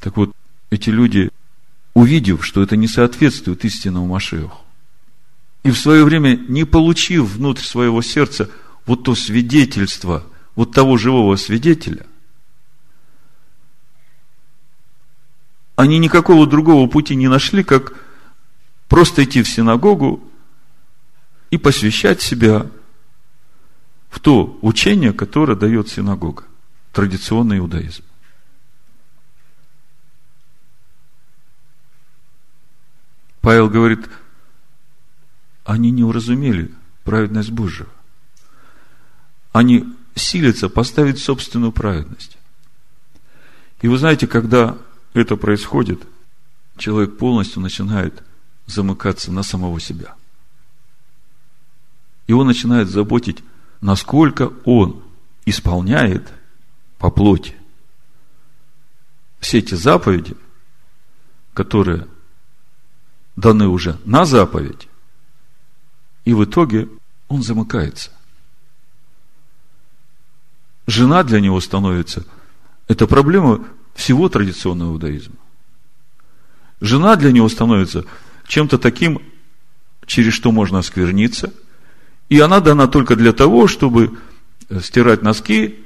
Так 0.00 0.16
вот, 0.16 0.32
эти 0.70 0.90
люди, 0.90 1.30
увидев, 1.94 2.44
что 2.44 2.62
это 2.62 2.76
не 2.76 2.88
соответствует 2.88 3.64
истинному 3.64 4.06
Машеху, 4.06 4.63
и 5.64 5.70
в 5.70 5.78
свое 5.78 6.04
время, 6.04 6.36
не 6.36 6.64
получив 6.64 7.24
внутрь 7.24 7.62
своего 7.62 8.00
сердца 8.02 8.48
вот 8.86 9.02
то 9.02 9.16
свидетельство, 9.16 10.24
вот 10.54 10.72
того 10.72 10.96
живого 10.96 11.34
свидетеля, 11.34 12.06
они 15.74 15.98
никакого 15.98 16.46
другого 16.46 16.86
пути 16.86 17.16
не 17.16 17.26
нашли, 17.26 17.64
как 17.64 17.94
Просто 18.88 19.24
идти 19.24 19.42
в 19.42 19.48
синагогу 19.48 20.22
и 21.50 21.58
посвящать 21.58 22.20
себя 22.22 22.70
в 24.08 24.20
то 24.20 24.56
учение, 24.62 25.12
которое 25.12 25.56
дает 25.56 25.88
синагога, 25.88 26.44
традиционный 26.92 27.58
иудаизм. 27.58 28.04
Павел 33.40 33.68
говорит, 33.68 34.08
они 35.64 35.90
не 35.90 36.04
уразумели 36.04 36.72
праведность 37.04 37.50
Божию. 37.50 37.88
Они 39.52 39.84
силятся 40.14 40.68
поставить 40.68 41.18
собственную 41.18 41.72
праведность. 41.72 42.36
И 43.80 43.88
вы 43.88 43.98
знаете, 43.98 44.26
когда 44.26 44.76
это 45.12 45.36
происходит, 45.36 46.02
человек 46.76 47.18
полностью 47.18 47.60
начинает 47.60 48.22
замыкаться 48.66 49.32
на 49.32 49.42
самого 49.42 49.80
себя. 49.80 50.14
Он 52.28 52.46
начинает 52.46 52.88
заботить, 52.88 53.42
насколько 53.80 54.52
он 54.64 55.02
исполняет 55.44 56.32
по 56.98 57.10
плоти 57.10 57.54
все 59.40 59.58
эти 59.58 59.74
заповеди, 59.74 60.36
которые 61.52 62.08
даны 63.36 63.68
уже 63.68 63.98
на 64.04 64.24
заповедь, 64.24 64.88
и 66.24 66.32
в 66.32 66.44
итоге 66.44 66.88
он 67.28 67.42
замыкается. 67.42 68.10
Жена 70.86 71.22
для 71.22 71.40
него 71.40 71.60
становится, 71.60 72.24
это 72.88 73.06
проблема 73.06 73.64
всего 73.94 74.28
традиционного 74.28 74.92
иудаизма. 74.92 75.36
Жена 76.80 77.16
для 77.16 77.32
него 77.32 77.48
становится 77.48 78.04
чем-то 78.46 78.78
таким, 78.78 79.20
через 80.06 80.34
что 80.34 80.52
можно 80.52 80.78
оскверниться. 80.78 81.54
И 82.28 82.40
она 82.40 82.60
дана 82.60 82.86
только 82.88 83.16
для 83.16 83.32
того, 83.32 83.66
чтобы 83.68 84.18
стирать 84.82 85.22
носки, 85.22 85.78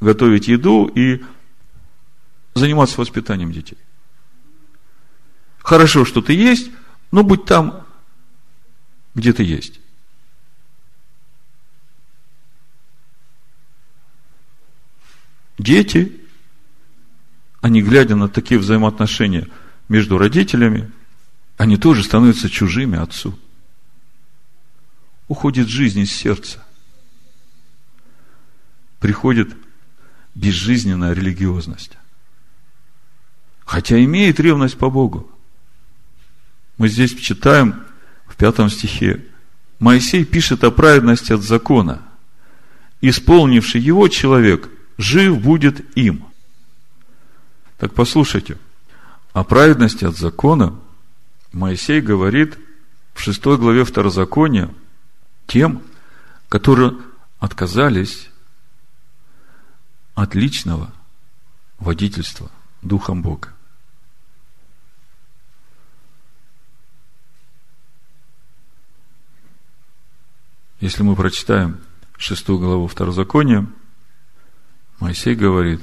готовить 0.00 0.48
еду 0.48 0.86
и 0.86 1.22
заниматься 2.54 3.00
воспитанием 3.00 3.52
детей. 3.52 3.78
Хорошо, 5.58 6.04
что 6.04 6.20
ты 6.20 6.32
есть, 6.32 6.70
но 7.10 7.22
будь 7.22 7.44
там, 7.44 7.83
где 9.14 9.32
ты 9.32 9.42
есть. 9.42 9.80
Дети, 15.58 16.20
они 17.60 17.82
глядя 17.82 18.16
на 18.16 18.28
такие 18.28 18.58
взаимоотношения 18.58 19.48
между 19.88 20.18
родителями– 20.18 20.90
они 21.56 21.76
тоже 21.76 22.02
становятся 22.02 22.50
чужими 22.50 22.98
отцу. 22.98 23.38
Уходит 25.28 25.68
жизнь 25.68 26.00
из 26.00 26.12
сердца. 26.12 26.64
Приходит 28.98 29.54
безжизненная 30.34 31.12
религиозность. 31.12 31.92
хотя 33.64 34.02
имеет 34.04 34.38
ревность 34.40 34.76
по 34.76 34.90
Богу. 34.90 35.30
Мы 36.76 36.88
здесь 36.88 37.14
читаем 37.14 37.82
в 38.26 38.36
пятом 38.36 38.70
стихе, 38.70 39.24
Моисей 39.78 40.24
пишет 40.24 40.64
о 40.64 40.70
праведности 40.70 41.32
от 41.32 41.42
закона. 41.42 42.02
Исполнивший 43.00 43.80
его 43.80 44.08
человек, 44.08 44.70
жив 44.98 45.40
будет 45.40 45.96
им. 45.96 46.24
Так 47.78 47.92
послушайте, 47.92 48.58
о 49.32 49.44
праведности 49.44 50.04
от 50.04 50.16
закона 50.16 50.78
Моисей 51.52 52.00
говорит 52.00 52.58
в 53.14 53.20
шестой 53.20 53.58
главе 53.58 53.84
Второзакония 53.84 54.70
тем, 55.46 55.82
которые 56.48 56.94
отказались 57.38 58.30
от 60.14 60.34
личного 60.34 60.92
водительства 61.78 62.50
Духом 62.82 63.22
Бога. 63.22 63.53
Если 70.84 71.02
мы 71.02 71.16
прочитаем 71.16 71.78
шестую 72.18 72.58
главу 72.58 72.88
Второзакония, 72.88 73.66
Моисей 75.00 75.34
говорит, 75.34 75.80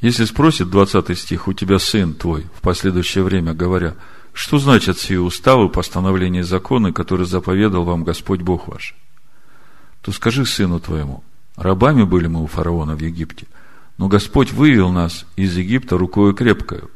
если 0.00 0.24
спросит 0.24 0.70
20 0.70 1.18
стих, 1.18 1.48
у 1.48 1.52
тебя 1.52 1.80
сын 1.80 2.14
твой 2.14 2.46
в 2.54 2.60
последующее 2.60 3.24
время, 3.24 3.54
говоря, 3.54 3.96
что 4.32 4.60
значат 4.60 5.00
сии 5.00 5.16
уставы, 5.16 5.68
постановления 5.68 6.40
и 6.40 6.44
законы, 6.44 6.92
которые 6.92 7.26
заповедал 7.26 7.82
вам 7.82 8.04
Господь 8.04 8.42
Бог 8.42 8.68
ваш? 8.68 8.94
То 10.00 10.12
скажи 10.12 10.46
сыну 10.46 10.78
твоему, 10.78 11.24
рабами 11.56 12.04
были 12.04 12.28
мы 12.28 12.44
у 12.44 12.46
фараона 12.46 12.94
в 12.94 13.00
Египте, 13.00 13.48
но 13.96 14.06
Господь 14.06 14.52
вывел 14.52 14.92
нас 14.92 15.26
из 15.34 15.56
Египта 15.56 15.98
рукою 15.98 16.34
крепкою, 16.34 16.88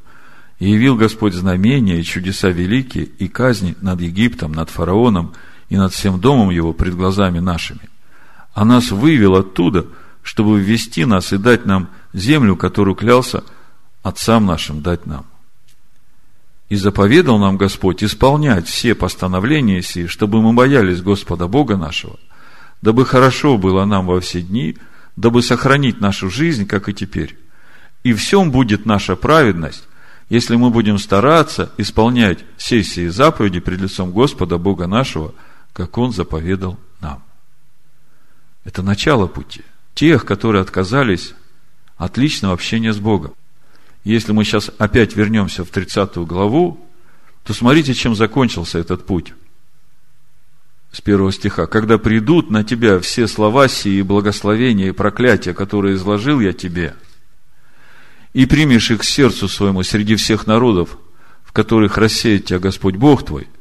и 0.61 0.71
явил 0.71 0.95
Господь 0.95 1.35
знамения 1.35 1.99
и 1.99 2.05
чудеса 2.05 2.51
великие, 2.51 3.07
и 3.07 3.27
казни 3.27 3.75
над 3.81 4.01
Египтом, 4.01 4.53
над 4.53 4.71
фараоном– 4.71 5.35
и 5.73 5.77
над 5.77 5.95
всем 5.95 6.21
домом 6.21 6.51
его 6.51 6.75
пред 6.75 6.95
глазами 6.95 7.39
нашими. 7.39 7.81
А 8.53 8.67
нас 8.67 8.91
вывел 8.91 9.37
оттуда, 9.37 9.87
чтобы 10.23 10.61
ввести 10.61 11.07
нас 11.07 11.33
и 11.33 11.39
дать 11.39 11.65
нам 11.65 11.89
землю, 12.13 12.57
которую 12.57 12.95
клялся 12.95 13.43
отцам 14.03 14.45
нашим 14.45 14.83
дать 14.83 15.07
нам. 15.07 15.25
И 16.69 16.77
заповедал 16.77 17.39
нам 17.39 17.57
Господь 17.57 18.05
исполнять 18.05 18.69
все 18.69 18.95
постановления 18.95 19.81
сии, 19.81 20.09
чтобы 20.09 20.43
мы 20.43 20.53
боялись 20.53 21.01
Господа 21.01 21.49
Бога 21.49 21.79
нашего, 21.79 22.19
дабы 22.83 23.07
хорошо 23.07 23.57
было 23.57 23.87
нам 23.87 24.05
во 24.05 24.21
все 24.21 24.43
дни, 24.43 24.77
дабы 25.17 25.41
сохранить 25.41 26.03
нашу 26.03 26.29
жизнь, 26.29 26.67
как 26.67 26.91
и 26.91 26.93
теперь. 26.93 27.39
И 28.03 28.13
всем 28.13 28.51
будет 28.51 28.85
наша 28.85 29.17
праведность, 29.17 29.89
если 30.29 30.55
мы 30.55 30.69
будем 30.69 30.99
стараться 30.99 31.73
исполнять 31.79 32.41
все 32.59 32.85
сии 32.85 33.07
заповеди 33.07 33.61
пред 33.61 33.81
лицом 33.81 34.13
Господа 34.13 34.59
Бога 34.59 34.87
нашего– 34.87 35.33
как 35.73 35.97
Он 35.99 36.13
заповедал 36.13 36.79
нам. 37.01 37.23
Это 38.65 38.83
начало 38.83 39.27
пути. 39.27 39.63
Тех, 39.95 40.25
которые 40.25 40.63
отказались 40.63 41.35
от 41.97 42.17
личного 42.17 42.55
общения 42.55 42.93
с 42.93 42.99
Богом. 42.99 43.35
Если 44.05 44.33
мы 44.33 44.45
сейчас 44.45 44.71
опять 44.79 45.17
вернемся 45.17 45.65
в 45.65 45.71
30 45.71 46.17
главу, 46.19 46.87
то 47.45 47.55
смотрите, 47.55 47.95
чем 47.95 48.15
закончился 48.15 48.79
этот 48.79 49.07
путь. 49.07 49.33
С 50.93 51.01
первого 51.01 51.33
стиха. 51.33 51.67
«Когда 51.67 51.99
придут 51.99 52.51
на 52.51 52.65
тебя 52.65 53.01
все 53.01 53.27
слова 53.27 53.69
сии, 53.69 54.03
благословения 54.03 54.89
и 54.89 54.93
проклятия, 54.93 55.55
которые 55.55 55.95
изложил 55.95 56.41
я 56.41 56.53
тебе, 56.53 56.95
и 58.35 58.47
примешь 58.47 58.91
их 58.91 59.01
к 59.01 59.05
сердцу 59.05 59.49
своему 59.49 59.83
среди 59.83 60.17
всех 60.17 60.47
народов, 60.47 60.99
в 61.45 61.53
которых 61.53 61.97
рассеет 61.97 62.47
тебя 62.47 62.59
Господь 62.59 62.97
Бог 62.97 63.25
твой– 63.25 63.49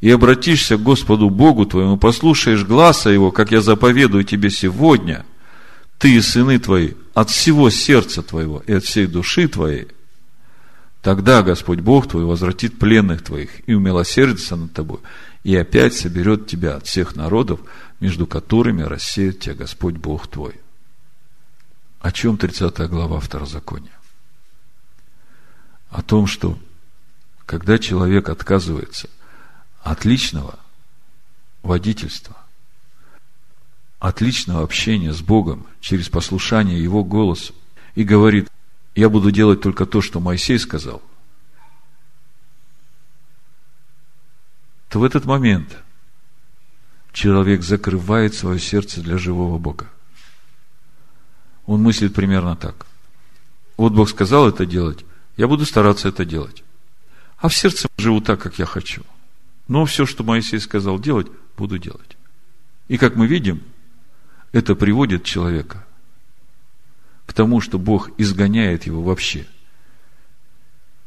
и 0.00 0.10
обратишься 0.10 0.76
к 0.76 0.82
Господу 0.82 1.28
Богу 1.28 1.66
твоему, 1.66 1.96
послушаешь 1.96 2.64
гласа 2.64 3.10
Его, 3.10 3.32
как 3.32 3.50
я 3.50 3.60
заповедую 3.60 4.24
тебе 4.24 4.50
сегодня, 4.50 5.26
ты 5.98 6.14
и 6.14 6.20
сыны 6.20 6.58
твои, 6.58 6.92
от 7.14 7.30
всего 7.30 7.70
сердца 7.70 8.22
твоего 8.22 8.62
и 8.66 8.72
от 8.72 8.84
всей 8.84 9.06
души 9.06 9.48
твоей, 9.48 9.88
тогда 11.02 11.42
Господь 11.42 11.80
Бог 11.80 12.08
твой 12.08 12.24
возвратит 12.24 12.78
пленных 12.78 13.24
твоих 13.24 13.68
и 13.68 13.74
умилосердится 13.74 14.54
над 14.54 14.72
тобой, 14.72 15.00
и 15.42 15.56
опять 15.56 15.94
соберет 15.94 16.46
тебя 16.46 16.76
от 16.76 16.86
всех 16.86 17.16
народов, 17.16 17.60
между 17.98 18.26
которыми 18.26 18.82
рассеет 18.82 19.40
тебя 19.40 19.54
Господь 19.54 19.96
Бог 19.96 20.28
твой. 20.28 20.54
О 22.00 22.12
чем 22.12 22.36
30 22.36 22.88
глава 22.88 23.18
Второзакония? 23.18 23.98
О 25.90 26.02
том, 26.02 26.28
что 26.28 26.56
когда 27.46 27.78
человек 27.78 28.28
отказывается 28.28 29.08
отличного 29.82 30.58
водительства, 31.62 32.36
отличного 33.98 34.62
общения 34.62 35.12
с 35.12 35.20
Богом 35.20 35.66
через 35.80 36.08
послушание 36.08 36.82
Его 36.82 37.04
голосу 37.04 37.54
и 37.94 38.04
говорит, 38.04 38.50
я 38.94 39.08
буду 39.08 39.30
делать 39.30 39.60
только 39.60 39.86
то, 39.86 40.00
что 40.00 40.20
Моисей 40.20 40.58
сказал, 40.58 41.02
то 44.88 45.00
в 45.00 45.04
этот 45.04 45.24
момент 45.24 45.76
человек 47.12 47.62
закрывает 47.62 48.34
свое 48.34 48.58
сердце 48.58 49.00
для 49.00 49.18
живого 49.18 49.58
Бога. 49.58 49.88
Он 51.66 51.82
мыслит 51.82 52.14
примерно 52.14 52.56
так. 52.56 52.86
Вот 53.76 53.92
Бог 53.92 54.08
сказал 54.08 54.48
это 54.48 54.64
делать, 54.64 55.04
я 55.36 55.46
буду 55.46 55.66
стараться 55.66 56.08
это 56.08 56.24
делать. 56.24 56.64
А 57.36 57.48
в 57.48 57.54
сердце 57.54 57.88
живу 57.98 58.20
так, 58.20 58.40
как 58.40 58.58
я 58.58 58.66
хочу– 58.66 59.02
но 59.68 59.84
все, 59.84 60.06
что 60.06 60.24
Моисей 60.24 60.58
сказал 60.58 60.98
делать, 60.98 61.28
буду 61.56 61.78
делать. 61.78 62.16
И 62.88 62.96
как 62.96 63.16
мы 63.16 63.26
видим, 63.26 63.62
это 64.52 64.74
приводит 64.74 65.24
человека 65.24 65.86
к 67.26 67.34
тому, 67.34 67.60
что 67.60 67.78
Бог 67.78 68.10
изгоняет 68.16 68.86
его 68.86 69.02
вообще 69.02 69.46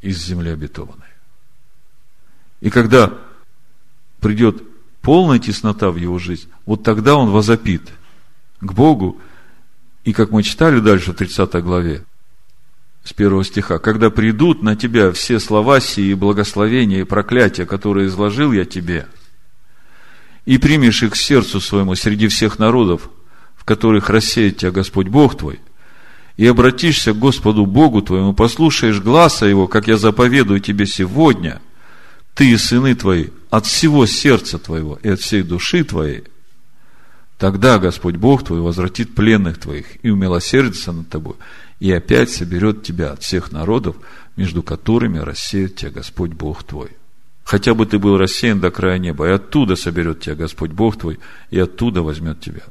из 0.02 0.24
земли 0.24 0.52
обетованной. 0.52 1.02
И 2.62 2.70
когда 2.70 3.18
придет 4.20 4.64
полная 5.02 5.40
теснота 5.40 5.90
в 5.90 5.96
его 5.96 6.20
жизнь, 6.20 6.48
вот 6.68 6.84
тогда 6.84 7.16
он 7.16 7.32
возопит 7.32 7.92
к 8.60 8.72
Богу, 8.74 9.20
и 10.04 10.14
как 10.14 10.30
мы 10.30 10.44
читали 10.44 10.80
дальше 10.80 11.14
в 11.14 11.16
30 11.16 11.52
главе, 11.64 12.06
с 13.04 13.14
первого 13.14 13.44
стиха, 13.44 13.80
когда 13.80 14.10
придут 14.10 14.62
на 14.62 14.76
тебя 14.76 15.12
все 15.12 15.40
слова 15.40 15.80
сии, 15.80 16.14
благословения 16.14 17.02
и 17.02 17.06
проклятия, 17.06 17.66
которые 17.66 18.08
изложил 18.08 18.52
я 18.52 18.66
тебе, 18.66 19.08
и 20.46 20.58
примешь 20.58 21.04
их 21.04 21.14
к 21.14 21.16
сердцу 21.16 21.60
своему 21.60 21.96
среди 21.96 22.28
всех 22.28 22.60
народов, 22.60 23.10
в 23.56 23.64
которых 23.64 24.10
рассеет 24.10 24.58
тебя 24.58 24.72
Господь 24.72 25.08
Бог 25.08 25.38
твой, 25.38 25.60
и 26.38 26.46
обратишься 26.48 27.14
к 27.14 27.20
Господу 27.20 27.66
Богу 27.66 28.02
твоему, 28.02 28.34
послушаешь 28.34 29.02
гласа 29.02 29.46
Его, 29.46 29.68
как 29.68 29.88
я 29.88 29.98
заповедую 29.98 30.60
тебе 30.60 30.86
сегодня, 30.86 31.62
ты 32.34 32.52
и 32.52 32.58
сыны 32.58 32.96
твои, 32.96 33.28
от 33.50 33.66
всего 33.66 34.06
сердца 34.06 34.58
твоего 34.58 34.98
и 35.04 35.10
от 35.10 35.20
всей 35.20 35.44
души 35.44 35.84
твоей, 35.84 36.24
тогда 37.38 37.80
Господь 37.80 38.16
Бог 38.16 38.44
твой 38.44 38.62
возвратит 38.62 39.14
пленных 39.14 39.60
твоих 39.60 40.04
и 40.04 40.10
умилосердится 40.10 40.92
над 40.92 41.10
тобой, 41.10 41.36
и 41.82 41.92
опять 41.92 42.30
соберет 42.30 42.84
тебя 42.84 43.14
от 43.14 43.24
всех 43.24 43.52
народов, 43.52 43.96
между 44.38 44.62
которыми 44.62 45.18
рассеет 45.18 45.78
тебя 45.78 45.90
Господь 45.90 46.30
Бог 46.30 46.64
твой. 46.64 46.92
Хотя 47.44 47.74
бы 47.74 47.88
ты 47.88 47.98
был 47.98 48.20
рассеян 48.20 48.60
до 48.60 48.70
края 48.70 49.00
неба, 49.00 49.28
и 49.28 49.32
оттуда 49.32 49.76
соберет 49.76 50.20
тебя 50.20 50.36
Господь 50.36 50.70
Бог 50.70 50.96
твой, 50.98 51.18
и 51.50 51.58
оттуда 51.58 52.04
возьмет 52.04 52.40
тебя. 52.40 52.62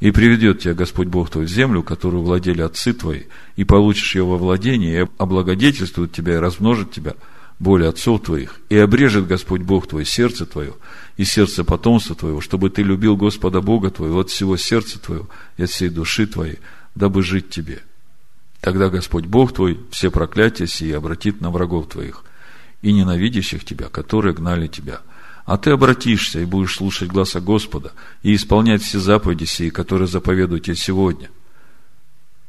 И 0.00 0.10
приведет 0.10 0.58
тебя 0.58 0.74
Господь 0.74 1.06
Бог 1.06 1.30
твой 1.30 1.46
в 1.46 1.48
землю, 1.48 1.84
которую 1.84 2.24
владели 2.24 2.60
отцы 2.60 2.92
твои, 2.92 3.22
и 3.54 3.62
получишь 3.62 4.16
ее 4.16 4.24
во 4.24 4.36
владение, 4.36 5.04
и 5.04 5.08
облагодетельствует 5.16 6.10
тебя, 6.10 6.34
и 6.34 6.38
размножит 6.38 6.90
тебя 6.90 7.14
более 7.60 7.90
отцов 7.90 8.24
твоих, 8.24 8.58
и 8.68 8.76
обрежет 8.76 9.28
Господь 9.28 9.62
Бог 9.62 9.86
твой 9.86 10.04
сердце 10.04 10.44
твое, 10.44 10.74
и 11.16 11.24
сердце 11.24 11.62
потомства 11.62 12.16
твоего, 12.16 12.40
чтобы 12.40 12.70
ты 12.70 12.82
любил 12.82 13.16
Господа 13.16 13.60
Бога 13.60 13.90
твоего 13.90 14.18
от 14.18 14.30
всего 14.30 14.56
сердца 14.56 14.98
твоего 14.98 15.28
и 15.56 15.62
от 15.62 15.70
всей 15.70 15.88
души 15.88 16.26
твоей, 16.26 16.58
дабы 16.96 17.22
жить 17.22 17.48
тебе. 17.48 17.82
Тогда 18.66 18.88
Господь 18.88 19.26
Бог 19.26 19.52
твой 19.54 19.78
все 19.92 20.10
проклятия 20.10 20.66
сии 20.66 20.90
обратит 20.90 21.40
на 21.40 21.52
врагов 21.52 21.88
твоих 21.88 22.24
и 22.82 22.92
ненавидящих 22.92 23.64
тебя, 23.64 23.86
которые 23.88 24.34
гнали 24.34 24.66
тебя. 24.66 25.02
А 25.44 25.56
ты 25.56 25.70
обратишься 25.70 26.40
и 26.40 26.46
будешь 26.46 26.74
слушать 26.74 27.08
гласа 27.08 27.40
Господа 27.40 27.92
и 28.24 28.34
исполнять 28.34 28.82
все 28.82 28.98
заповеди 28.98 29.44
сии, 29.44 29.68
которые 29.68 30.08
заповедуют 30.08 30.64
тебе 30.64 30.74
сегодня. 30.74 31.30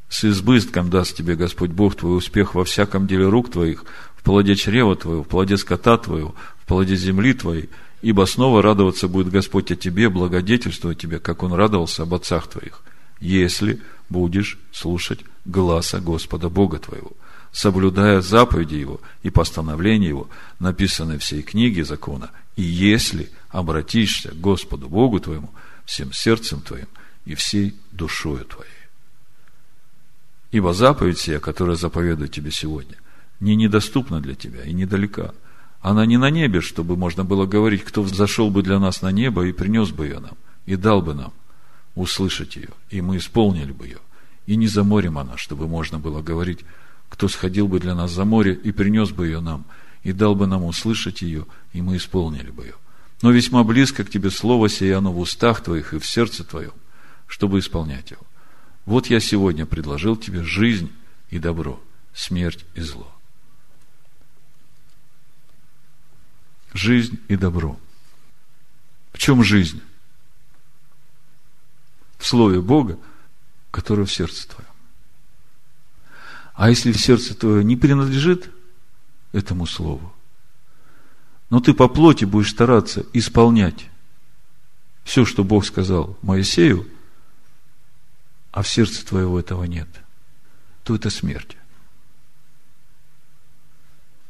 С 0.08 0.24
избытком 0.24 0.90
даст 0.90 1.14
тебе 1.14 1.36
Господь 1.36 1.70
Бог 1.70 1.94
твой 1.94 2.18
успех 2.18 2.56
во 2.56 2.64
всяком 2.64 3.06
деле 3.06 3.28
рук 3.28 3.52
твоих, 3.52 3.84
в 4.16 4.24
плоде 4.24 4.56
чрева 4.56 4.96
твоего, 4.96 5.22
в 5.22 5.28
плоде 5.28 5.56
скота 5.56 5.98
твоего, 5.98 6.34
в 6.58 6.66
плоде 6.66 6.96
земли 6.96 7.32
твоей, 7.32 7.70
ибо 8.02 8.24
снова 8.24 8.60
радоваться 8.60 9.06
будет 9.06 9.30
Господь 9.30 9.70
о 9.70 9.76
тебе, 9.76 10.08
благодетельствовать 10.08 10.98
тебе, 10.98 11.20
как 11.20 11.44
Он 11.44 11.52
радовался 11.52 12.02
об 12.02 12.12
отцах 12.12 12.48
твоих, 12.48 12.82
если 13.20 13.80
будешь 14.08 14.58
слушать 14.72 15.20
гласа 15.44 16.00
Господа 16.00 16.48
Бога 16.48 16.78
твоего. 16.78 17.12
соблюдая 17.50 18.20
заповеди 18.20 18.74
Его 18.74 19.00
и 19.22 19.30
постановления 19.30 20.08
Его, 20.08 20.28
написанные 20.60 21.18
в 21.18 21.22
всей 21.22 21.42
книге 21.42 21.84
закона, 21.84 22.30
и 22.56 22.62
если 22.62 23.30
обратишься 23.48 24.30
к 24.30 24.40
Господу 24.40 24.88
Богу 24.88 25.18
твоему 25.18 25.50
всем 25.86 26.12
сердцем 26.12 26.60
твоим 26.60 26.88
и 27.24 27.34
всей 27.34 27.74
душою 27.90 28.44
твоей. 28.44 28.70
Ибо 30.50 30.74
заповедь 30.74 31.18
сия, 31.18 31.40
которая 31.40 31.76
заповедует 31.76 32.32
тебе 32.32 32.50
сегодня, 32.50 32.96
не 33.40 33.56
недоступна 33.56 34.20
для 34.20 34.34
тебя 34.34 34.64
и 34.64 34.72
недалека. 34.72 35.34
Она 35.80 36.04
не 36.06 36.18
на 36.18 36.30
небе, 36.30 36.60
чтобы 36.60 36.96
можно 36.96 37.24
было 37.24 37.46
говорить, 37.46 37.84
кто 37.84 38.04
зашел 38.04 38.50
бы 38.50 38.62
для 38.62 38.78
нас 38.78 39.00
на 39.00 39.12
небо 39.12 39.46
и 39.46 39.52
принес 39.52 39.90
бы 39.90 40.06
ее 40.06 40.18
нам, 40.18 40.36
и 40.66 40.76
дал 40.76 41.02
бы 41.02 41.14
нам 41.14 41.32
услышать 41.98 42.56
ее, 42.56 42.70
и 42.90 43.00
мы 43.00 43.16
исполнили 43.16 43.72
бы 43.72 43.86
ее. 43.86 43.98
И 44.46 44.56
не 44.56 44.68
за 44.68 44.84
морем 44.84 45.18
она, 45.18 45.36
чтобы 45.36 45.68
можно 45.68 45.98
было 45.98 46.22
говорить, 46.22 46.60
кто 47.08 47.28
сходил 47.28 47.68
бы 47.68 47.80
для 47.80 47.94
нас 47.94 48.12
за 48.12 48.24
море 48.24 48.54
и 48.54 48.72
принес 48.72 49.10
бы 49.10 49.26
ее 49.26 49.40
нам, 49.40 49.64
и 50.02 50.12
дал 50.12 50.34
бы 50.34 50.46
нам 50.46 50.64
услышать 50.64 51.22
ее, 51.22 51.46
и 51.72 51.82
мы 51.82 51.96
исполнили 51.96 52.50
бы 52.50 52.64
ее. 52.64 52.74
Но 53.20 53.30
весьма 53.30 53.64
близко 53.64 54.04
к 54.04 54.10
тебе 54.10 54.30
слово 54.30 54.68
сие 54.68 54.96
оно 54.96 55.12
в 55.12 55.18
устах 55.18 55.62
твоих 55.62 55.92
и 55.92 55.98
в 55.98 56.06
сердце 56.06 56.44
твоем, 56.44 56.72
чтобы 57.26 57.58
исполнять 57.58 58.12
его. 58.12 58.22
Вот 58.86 59.08
я 59.08 59.20
сегодня 59.20 59.66
предложил 59.66 60.16
тебе 60.16 60.44
жизнь 60.44 60.92
и 61.30 61.38
добро, 61.38 61.82
смерть 62.14 62.64
и 62.74 62.80
зло. 62.80 63.12
Жизнь 66.72 67.18
и 67.28 67.36
добро. 67.36 67.78
В 69.12 69.18
чем 69.18 69.42
жизнь? 69.42 69.82
В 72.18 72.26
Слове 72.26 72.60
Бога, 72.60 72.98
которое 73.70 74.04
в 74.04 74.12
сердце 74.12 74.48
твоем. 74.48 74.68
А 76.54 76.68
если 76.68 76.92
в 76.92 77.00
сердце 77.00 77.34
твое 77.34 77.64
не 77.64 77.76
принадлежит 77.76 78.50
этому 79.32 79.66
Слову, 79.66 80.12
но 81.50 81.60
ты 81.60 81.72
по 81.72 81.88
плоти 81.88 82.24
будешь 82.24 82.50
стараться 82.50 83.06
исполнять 83.12 83.86
все, 85.04 85.24
что 85.24 85.44
Бог 85.44 85.64
сказал 85.64 86.18
Моисею– 86.20 86.86
а 88.58 88.62
в 88.62 88.68
сердце 88.68 89.06
твоего 89.06 89.38
этого 89.38 89.62
нет, 89.64 89.88
то 90.82 90.94
это 90.94 91.10
смерть. 91.10 91.56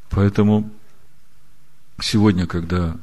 Поэтому 0.09 0.71
сегодня, 1.99 2.45
когда 2.45 2.95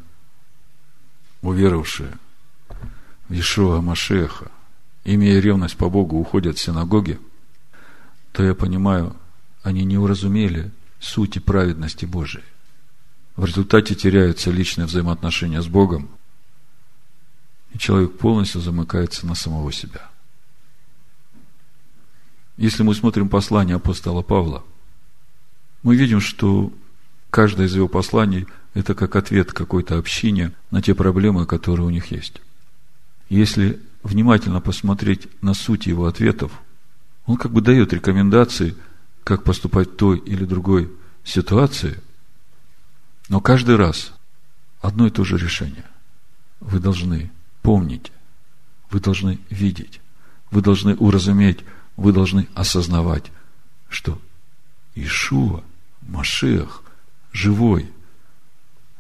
уверовавшие 1.43 2.16
в 3.28 3.32
Ишуа 3.32 3.80
Машеха, 3.80 4.53
имея 5.14 5.40
ревность 5.40 5.76
по 5.76 5.88
Богу, 5.88 6.18
уходят 6.18 6.59
в 6.59 6.61
синагоги, 6.61 7.18
то 8.32 8.42
я 8.42 8.54
понимаю, 8.54 9.16
они 9.62 9.84
не 9.84 9.96
уразумели 9.96 10.70
сути 11.00 11.38
праведности 11.38 12.04
Божией. 12.04 12.44
В 13.36 13.44
результате 13.44 13.94
теряются 13.94 14.50
личные 14.50 14.86
взаимоотношения 14.86 15.62
с 15.62 15.66
Богом, 15.66 16.09
и 17.72 17.78
человек 17.78 18.18
полностью 18.18 18.61
замыкается 18.61 19.26
на 19.26 19.34
самого 19.34 19.72
себя– 19.72 20.11
если 22.57 22.82
мы 22.82 22.94
смотрим 22.94 23.28
послание 23.28 23.76
апостола 23.76 24.22
Павла, 24.22 24.64
мы 25.82 25.94
видим, 25.94 26.20
что 26.20 26.72
каждое 27.30 27.66
из 27.66 27.74
его 27.74 27.86
посланий– 27.86 28.46
это 28.74 28.94
как 28.94 29.14
ответ 29.14 29.52
какой-то 29.52 29.98
общине 29.98 30.52
на 30.70 30.80
те 30.80 30.94
проблемы, 30.94 31.44
которые 31.44 31.86
у 31.86 31.90
них 31.90 32.11
есть. 32.11 32.40
Если 33.28 33.78
внимательно 34.07 34.61
посмотреть 34.61 35.28
на 35.42 35.52
суть 35.52 35.86
его 35.86 36.07
ответов, 36.07 36.52
он 37.26 37.36
как 37.36 37.52
бы 37.52 37.61
дает 37.61 37.92
рекомендации, 37.92 38.76
как 39.24 39.42
поступать 39.42 39.90
в 39.90 39.96
той 39.96 40.18
или 40.18 40.44
другой 40.44 40.90
ситуации, 41.24 42.00
но 43.28 43.40
каждый 43.40 43.76
раз 43.76 44.12
одно 44.80 45.09
и 45.09 45.11
то 45.11 45.24
же 45.24 45.36
решение. 45.36 45.84
Вы 46.61 46.78
должны 46.78 47.30
помнить, 47.62 48.12
вы 48.90 49.00
должны 49.00 49.40
видеть, 49.50 50.00
вы 50.50 50.62
должны 50.62 50.94
уразуметь, 50.94 51.64
вы 51.96 52.12
должны 52.12 52.46
осознавать, 52.54 53.32
что 53.88 54.20
Ишуа, 54.94 55.64
Машех, 56.02 56.82
живой, 57.32 57.90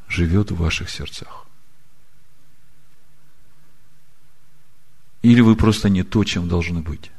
живет 0.08 0.50
в 0.50 0.56
ваших 0.56 0.90
сердцах. 0.90 1.45
Или 5.26 5.40
вы 5.40 5.56
просто 5.56 5.88
не 5.88 6.04
то, 6.04 6.22
чем 6.24 6.48
должны 6.48 6.80
быть. 6.80 7.10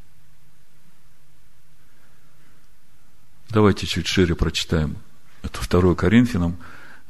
Давайте 3.49 3.86
чуть 3.86 4.08
шире 4.08 4.36
прочитаем. 4.36 4.97
Это 5.43 5.60
2 5.68 5.95
Коринфянам. 5.95 6.58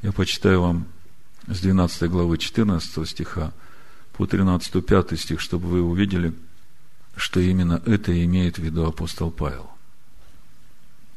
Я 0.01 0.11
почитаю 0.11 0.61
вам 0.61 0.87
с 1.47 1.59
12 1.59 2.09
главы 2.09 2.37
14 2.37 3.07
стиха 3.09 3.53
по 4.13 4.25
13-5 4.25 5.17
стих, 5.17 5.39
чтобы 5.39 5.67
вы 5.67 5.81
увидели– 5.81 6.33
что 7.17 7.39
именно 7.39 7.81
это 7.85 8.23
имеет 8.23 8.57
в 8.57 8.63
виду 8.63 8.85
апостол 8.85 9.31
Павел. 9.31 9.71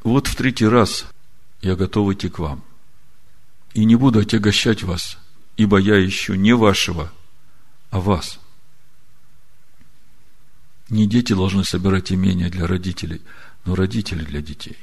Вот 0.03 0.26
в 0.26 0.35
третий 0.35 0.66
раз 0.66 1.07
я 1.61 1.76
готов 1.76 2.12
идти 2.12 2.31
к 2.31 2.39
вам, 2.39 2.64
и 3.74 3.85
не 3.85 3.97
буду 3.97 4.20
отягощать 4.20 4.83
вас, 4.83 5.18
ибо 5.57 5.76
я 5.76 6.05
ищу 6.05 6.35
не 6.35 6.55
вашего, 6.55 7.12
а 7.91 8.01
вас. 8.01 8.41
Не 10.91 11.07
дети 11.07 11.32
должны 11.32 11.64
собирать 11.64 12.12
имения 12.12 12.51
для 12.51 12.66
родителей, 12.66 13.22
но 13.64 13.76
родители 13.76 14.24
для 14.24 14.43
детей. 14.43 14.76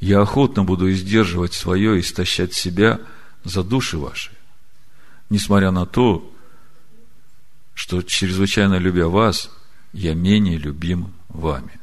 Я 0.00 0.20
охотно 0.20 0.64
буду 0.64 0.90
издерживать 0.90 1.54
свое 1.54 2.00
истощать 2.00 2.52
себя 2.52 3.00
за 3.44 3.62
души 3.62 3.96
ваши, 3.96 4.32
несмотря 5.30 5.70
на 5.70 5.86
то, 5.86 6.30
что, 7.74 8.02
чрезвычайно 8.02 8.78
любя 8.78 9.06
вас, 9.06 9.50
я 9.92 10.14
менее 10.14 10.58
любим 10.58 11.14
вами. 11.28 11.78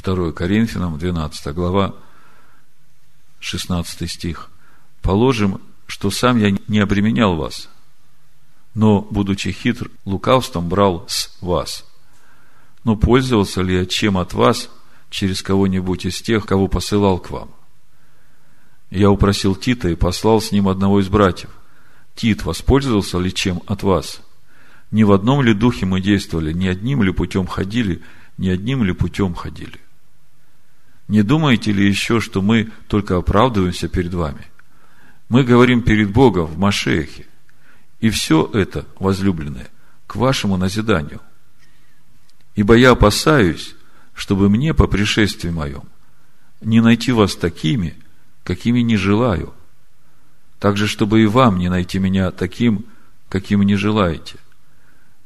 2 0.00 0.32
Коринфянам, 0.32 0.98
12 0.98 1.54
глава, 1.54 1.96
16 3.40 4.10
стих. 4.10 4.50
Положим, 5.02 5.60
что 5.86 6.10
сам 6.10 6.38
я 6.38 6.56
не 6.68 6.78
обременял 6.78 7.34
вас, 7.34 7.68
но, 8.74 9.00
будучи 9.02 9.50
хитр, 9.50 9.90
лукавством 10.04 10.68
брал 10.68 11.06
с 11.08 11.36
вас. 11.40 11.84
Но 12.86 12.94
пользовался 12.94 13.62
ли 13.62 13.78
я 13.78 13.84
чем 13.84 14.16
от 14.16 14.32
вас 14.32 14.70
через 15.10 15.42
кого-нибудь 15.42 16.06
из 16.06 16.22
тех, 16.22 16.46
кого 16.46 16.68
посылал 16.68 17.18
к 17.18 17.30
вам? 17.30 17.50
Я 18.90 19.10
упросил 19.10 19.56
Тита 19.56 19.88
и 19.88 19.96
послал 19.96 20.40
с 20.40 20.52
ним 20.52 20.68
одного 20.68 21.00
из 21.00 21.08
братьев. 21.08 21.50
Тит 22.14 22.44
воспользовался 22.44 23.18
ли 23.18 23.34
чем 23.34 23.60
от 23.66 23.82
вас? 23.82 24.22
Не 24.92 25.02
в 25.02 25.10
одном 25.10 25.42
ли 25.42 25.52
духе 25.52 25.84
мы 25.84 26.00
действовали, 26.00 26.52
не 26.52 26.68
одним 26.68 27.02
ли 27.02 27.12
путем 27.12 27.48
ходили, 27.48 28.02
не 28.38 28.50
одним 28.50 28.84
ли 28.84 28.92
путем 28.92 29.34
ходили? 29.34 29.80
Не 31.08 31.22
думаете 31.22 31.72
ли 31.72 31.88
еще, 31.88 32.20
что 32.20 32.40
мы 32.40 32.70
только 32.86 33.16
оправдываемся 33.16 33.88
перед 33.88 34.14
вами? 34.14 34.46
Мы 35.28 35.42
говорим 35.42 35.82
перед 35.82 36.12
Богом 36.12 36.46
в 36.46 36.56
Машехе. 36.56 37.26
И 37.98 38.10
все 38.10 38.48
это, 38.54 38.86
возлюбленное, 39.00 39.66
к 40.06 40.14
вашему 40.14 40.56
назиданию. 40.56 41.20
Ибо 42.56 42.74
я 42.74 42.92
опасаюсь, 42.92 43.76
чтобы 44.14 44.48
мне 44.48 44.74
по 44.74 44.86
пришествии 44.86 45.50
моем 45.50 45.84
не 46.62 46.80
найти 46.80 47.12
вас 47.12 47.36
такими, 47.36 47.94
какими 48.42 48.80
не 48.80 48.96
желаю, 48.96 49.52
также, 50.58 50.86
чтобы 50.86 51.22
и 51.22 51.26
вам 51.26 51.58
не 51.58 51.68
найти 51.68 51.98
меня 51.98 52.30
таким, 52.30 52.86
каким 53.28 53.62
не 53.62 53.76
желаете. 53.76 54.36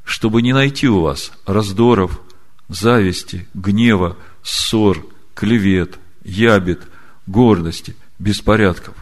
Чтобы 0.02 0.42
не 0.42 0.52
найти 0.52 0.88
у 0.88 1.02
вас 1.02 1.32
раздоров, 1.46 2.20
зависти, 2.68 3.46
гнева, 3.54 4.16
ссор, 4.42 5.06
клевет, 5.34 6.00
ябед, 6.24 6.82
гордости, 7.28 7.94
беспорядков, 8.18 8.96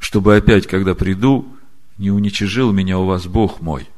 чтобы 0.00 0.34
опять, 0.34 0.66
когда 0.66 0.96
приду, 0.96 1.56
не 1.96 2.10
уничижил 2.10 2.72
меня 2.72 2.98
у 2.98 3.06
вас 3.06 3.26
Бог 3.26 3.60
мой, 3.60 3.88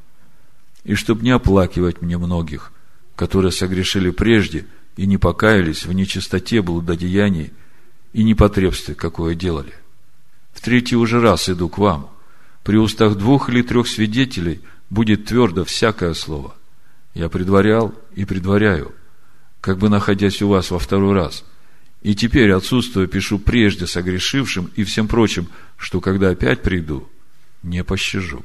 и 0.84 0.94
чтобы 0.94 1.22
не 1.22 1.30
оплакивать 1.30 2.03
мне 2.03 2.18
многих, 2.18 2.72
которые 3.19 3.53
согрешили 3.53 4.11
прежде 4.11 4.64
и 4.97 5.07
не 5.07 5.19
покаялись 5.19 5.85
в 5.85 5.93
нечистоте 5.93 6.62
блудодеяний 6.62 7.53
и 8.14 8.23
непотребстве, 8.23 8.95
какое 8.95 9.35
делали. 9.35 9.75
В 10.55 10.62
третий 10.62 10.97
уже 10.97 11.21
раз 11.21 11.51
иду 11.51 11.69
к 11.69 11.77
вам. 11.77 12.09
При 12.64 12.79
устах 12.79 13.16
двух 13.16 13.51
или 13.51 13.61
трех 13.61 13.87
свидетелей– 13.89 14.62
будет 14.91 15.27
твердо 15.27 15.64
всякое 15.64 16.14
слово. 16.14 16.55
Я 17.14 17.29
предварял 17.29 17.95
и 18.14 18.25
предваряю, 18.25 18.95
как 19.61 19.79
бы 19.79 19.89
находясь 19.89 20.43
у 20.43 20.49
вас 20.49 20.71
во 20.71 20.79
второй 20.79 21.14
раз. 21.14 21.45
И 22.03 22.14
теперь, 22.14 22.53
отсутствуя, 22.53 23.07
пишу 23.07 23.39
прежде 23.39 23.87
согрешившим 23.87 24.71
и 24.77 24.85
всем 24.85 25.09
прочим, 25.09 25.49
что 25.77 26.01
когда 26.01 26.31
опять 26.31 26.62
приду, 26.62 27.09
не 27.62 27.83
пощажу. 27.83 28.45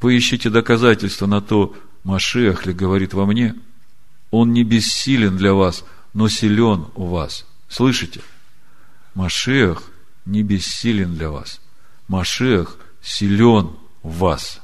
Вы 0.00 0.16
ищете 0.16 0.50
доказательства 0.50 1.26
на 1.26 1.40
то, 1.40 1.74
Машех 2.08 2.64
ли 2.64 2.72
говорит 2.72 3.12
во 3.12 3.26
мне, 3.26 3.54
он 4.30 4.54
не 4.54 4.64
бессилен 4.64 5.36
для 5.36 5.52
вас, 5.52 5.84
но 6.14 6.30
силен 6.30 6.86
у 6.94 7.04
вас. 7.04 7.44
Слышите? 7.68 8.22
Машех 9.12 9.82
не 10.24 10.42
бессилен 10.42 11.16
для 11.16 11.28
вас. 11.28 11.60
Машех 12.08 12.78
силен 13.02 13.76
в 14.02 14.20
вас. 14.20 14.62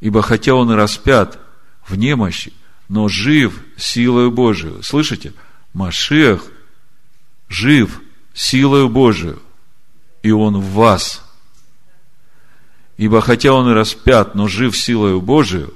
Ибо 0.00 0.22
хотя 0.22 0.56
он 0.56 0.72
и 0.72 0.74
распят 0.74 1.38
в 1.86 1.94
немощи, 1.94 2.52
но 2.88 3.06
жив 3.06 3.62
силою 3.76 4.32
Божию. 4.32 4.82
Слышите? 4.82 5.32
Машех 5.72 6.42
жив 7.48 8.00
силою 8.34 8.88
Божию, 8.88 9.40
и 10.24 10.32
он 10.32 10.58
в 10.58 10.72
вас. 10.72 11.22
Ибо 12.96 13.20
хотя 13.20 13.52
он 13.52 13.70
и 13.70 13.72
распят, 13.72 14.34
но 14.34 14.48
жив 14.48 14.76
силою 14.76 15.20
Божию, 15.20 15.72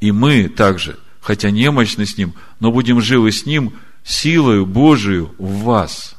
и 0.00 0.12
мы 0.12 0.48
также, 0.48 0.98
хотя 1.20 1.50
немощны 1.50 2.06
с 2.06 2.16
ним, 2.16 2.34
но 2.60 2.70
будем 2.70 3.00
живы 3.00 3.32
с 3.32 3.46
ним 3.46 3.78
силою 4.04 4.66
Божию 4.66 5.34
в 5.38 5.62
вас. 5.62 6.16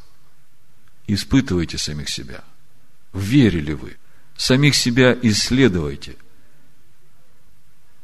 Испытывайте 1.07 1.77
самих 1.77 2.09
себя. 2.09 2.43
Верили 3.13 3.73
вы? 3.73 3.97
Самих 4.35 4.75
себя 4.75 5.17
исследуйте. 5.21 6.17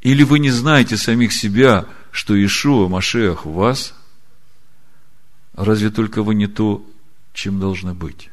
Или 0.01 0.23
вы 0.23 0.39
не 0.39 0.51
знаете 0.51 0.97
самих 0.97 1.33
себя, 1.33 1.87
что 2.11 2.33
Ишуа 2.33 2.87
Машех 2.87 3.45
в 3.45 3.53
вас? 3.53 3.93
Разве 5.53 5.89
только 5.89 6.23
вы 6.23 6.35
не 6.35 6.47
то, 6.47 6.85
чем 7.33 7.59
должны 7.59 7.93
быть? 7.93 8.29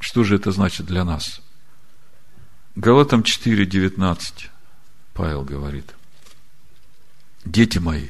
Что 0.00 0.24
же 0.24 0.36
это 0.36 0.50
значит 0.50 0.86
для 0.86 1.04
нас? 1.04 1.40
Галатам 2.76 3.22
4.19 3.22 4.48
Павел 5.12 5.42
говорит. 5.42 5.94
Дети 7.44 7.78
мои, 7.78 8.08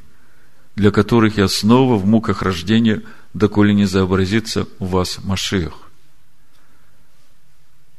для 0.76 0.90
которых 0.90 1.38
я 1.38 1.48
снова 1.48 1.96
в 1.96 2.04
муках 2.04 2.42
рождения, 2.42 3.02
доколе 3.32 3.72
не 3.72 3.86
заобразится 3.86 4.68
у 4.78 4.84
вас 4.84 5.18
Машех. 5.24 5.72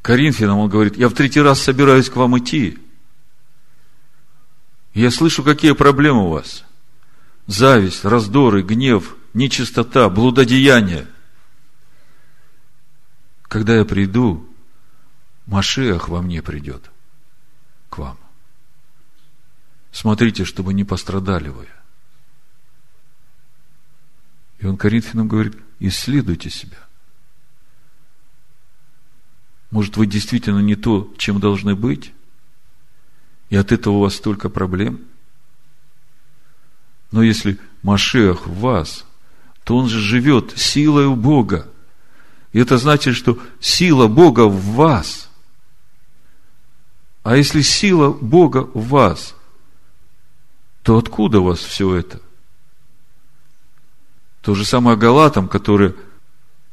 Коринфянам 0.02 0.60
он 0.60 0.70
говорит, 0.70 0.98
я 0.98 1.10
в 1.10 1.14
третий 1.14 1.42
раз 1.42 1.62
собираюсь 1.62 2.10
к 2.10 2.16
вам 2.16 2.38
идти. 2.38 2.78
Я 4.94 5.10
слышу, 5.10 5.44
какие 5.44 5.72
проблемы 5.72 6.26
у 6.26 6.30
вас. 6.30 6.64
Зависть, 7.48 8.06
раздоры, 8.06 8.62
гнев, 8.62 9.16
нечистота, 9.34 10.10
блудодеяние. 10.10 11.08
Когда 13.44 13.76
я 13.76 13.86
приду, 13.86 14.51
Машех 15.46 16.10
во 16.10 16.22
мне 16.22 16.42
придет 16.42 16.92
к 17.90 17.98
вам. 17.98 18.18
Смотрите, 19.92 20.46
чтобы 20.46 20.74
не 20.74 20.84
пострадали 20.84 21.50
вы. 21.50 21.68
И 24.60 24.66
он 24.66 24.78
Коринфянам 24.78 25.28
говорит, 25.28 25.58
исследуйте 25.80 26.50
себя. 26.50 26.78
Может, 29.72 29.98
вы 29.98 30.06
действительно 30.06 30.60
не 30.60 30.76
то, 30.76 31.12
чем 31.18 31.40
должны 31.40 31.76
быть? 31.76 32.14
И 33.50 33.56
от 33.56 33.72
этого 33.72 33.96
у 33.96 34.00
вас 34.02 34.16
столько 34.16 34.50
проблем? 34.50 35.02
Но 37.12 37.24
если 37.24 37.58
Машех 37.82 38.48
в 38.48 38.60
вас, 38.60 39.06
то 39.64 39.78
он 39.78 39.90
же 39.90 40.00
живет 40.00 40.54
силой 40.58 41.06
у 41.06 41.16
Бога. 41.16 41.68
И 42.54 42.60
это 42.60 42.78
значит, 42.78 43.16
что 43.16 43.40
сила 43.60 44.08
Бога 44.08 44.46
в 44.46 44.62
вас. 44.74 45.31
А 47.24 47.36
если 47.36 47.62
сила 47.62 48.10
Бога 48.10 48.70
в 48.74 48.90
вас, 48.90 49.36
то 50.82 50.98
откуда 50.98 51.40
у 51.40 51.46
вас 51.46 51.60
все 51.60 51.96
это? 51.96 52.20
То 54.42 54.56
же 54.56 54.66
самое 54.66 54.98
Галатам, 54.98 55.48
которые 55.48 55.94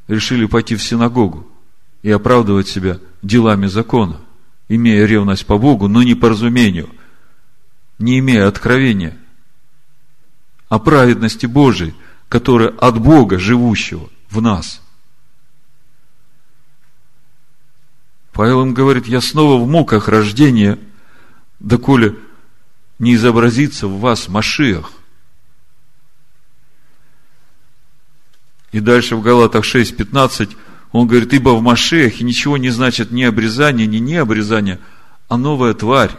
решили 0.07 0.47
пойти 0.47 0.75
в 0.75 0.83
синагогу 0.83 1.47
и 2.03 2.11
оправдывать 2.11 2.69
себя 2.69 2.99
делами 3.21 3.67
закона, 3.67 4.21
имея 4.69 5.05
ревность 5.05 5.45
по 5.45 5.59
Богу, 5.59 5.87
но 5.87 6.03
не 6.03 6.15
по 6.15 6.31
разумению, 6.31 6.89
не 7.99 8.19
имея 8.21 8.49
откровения 8.49 9.19
о 10.71 10.79
праведности 10.79 11.45
Божией, 11.45 11.95
которая 12.29 12.71
от 12.71 12.99
Бога, 13.01 13.39
живущего 13.39 14.09
в 14.31 14.41
нас. 14.41 14.81
Павел 18.39 18.63
им 18.63 18.73
говорит, 18.73 19.09
я 19.09 19.21
снова 19.21 19.61
в 19.61 19.67
муках 19.67 20.07
рождения, 20.07 20.79
доколе 21.59 22.15
не 23.01 23.17
изобразится 23.17 23.89
в 23.89 23.99
вас 23.99 24.29
Машиах. 24.29 24.93
И 28.71 28.79
дальше 28.79 29.17
в 29.17 29.23
Галатах 29.23 29.65
6.15 29.65 30.57
он 30.93 31.09
говорит, 31.09 31.33
ибо 31.33 31.49
в 31.49 31.63
Машеях 31.63 32.21
ничего 32.21 32.59
не 32.59 32.71
значит 32.71 33.11
ни 33.11 33.25
обрезание, 33.25 33.89
ни 33.89 33.97
не 33.97 34.15
обрезание, 34.15 34.79
а 35.27 35.37
новая 35.37 35.75
тварь, 35.75 36.13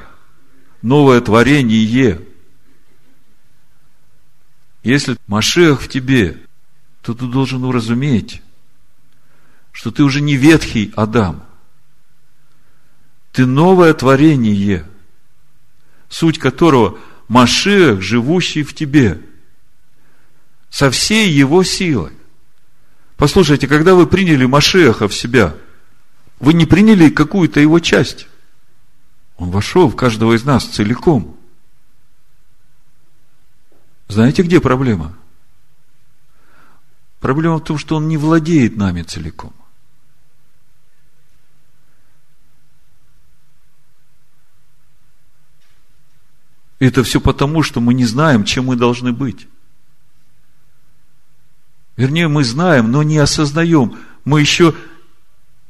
новое 0.81 1.21
творение. 1.21 2.21
Если 4.83 5.15
Машех 5.27 5.83
в 5.83 5.87
тебе, 5.87 6.35
то 7.01 7.13
ты 7.13 7.27
должен 7.27 7.63
уразуметь, 7.63 8.41
что 9.71 9.89
ты 9.89 10.03
уже 10.03 10.19
не 10.19 10.35
ветхий 10.35 10.91
Адам. 10.97 11.45
Ты 13.39 13.45
новое 13.45 13.93
творение, 13.93 14.85
суть 16.09 16.39
которого 16.39 16.99
Машех, 17.29 18.01
живущий 18.01 18.63
в 18.63 18.75
тебе, 18.75 19.21
со 20.69 20.91
всей 20.91 21.29
его 21.29 21.63
силой. 21.63 22.11
Послушайте, 23.15 23.69
когда 23.69 23.95
вы 23.95 24.07
приняли 24.07 24.45
Машеха 24.45 25.07
в 25.07 25.15
себя, 25.15 25.55
вы 26.41 26.53
не 26.53 26.65
приняли 26.65 27.09
какую-то 27.09 27.61
его 27.61 27.79
часть. 27.79 28.27
Он 29.37 29.51
вошел 29.51 29.87
в 29.87 29.95
каждого 29.95 30.35
из 30.35 30.43
нас 30.43 30.65
целиком. 30.65 31.39
Знаете, 34.09 34.41
где 34.41 34.59
проблема? 34.59 35.15
Проблема 37.21 37.59
в 37.59 37.63
том, 37.63 37.77
что 37.77 37.95
он 37.95 38.09
не 38.09 38.17
владеет 38.17 38.75
нами 38.75 39.03
целиком. 39.03 39.53
Это 46.79 47.03
все 47.03 47.19
потому, 47.19 47.61
что 47.61 47.81
мы 47.81 47.93
не 47.93 48.05
знаем, 48.05 48.45
чем 48.45 48.65
мы 48.65 48.75
должны 48.75 49.11
быть. 49.11 49.47
Вернее, 51.97 52.29
мы 52.29 52.43
знаем, 52.43 52.91
но 52.91 53.03
не 53.03 53.17
осознаем. 53.17 53.97
Мы 54.23 54.39
еще 54.39 54.73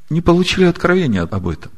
не 0.10 0.22
получили 0.22 0.66
откровения 0.66 1.24
об 1.24 1.47
этом. 1.47 1.72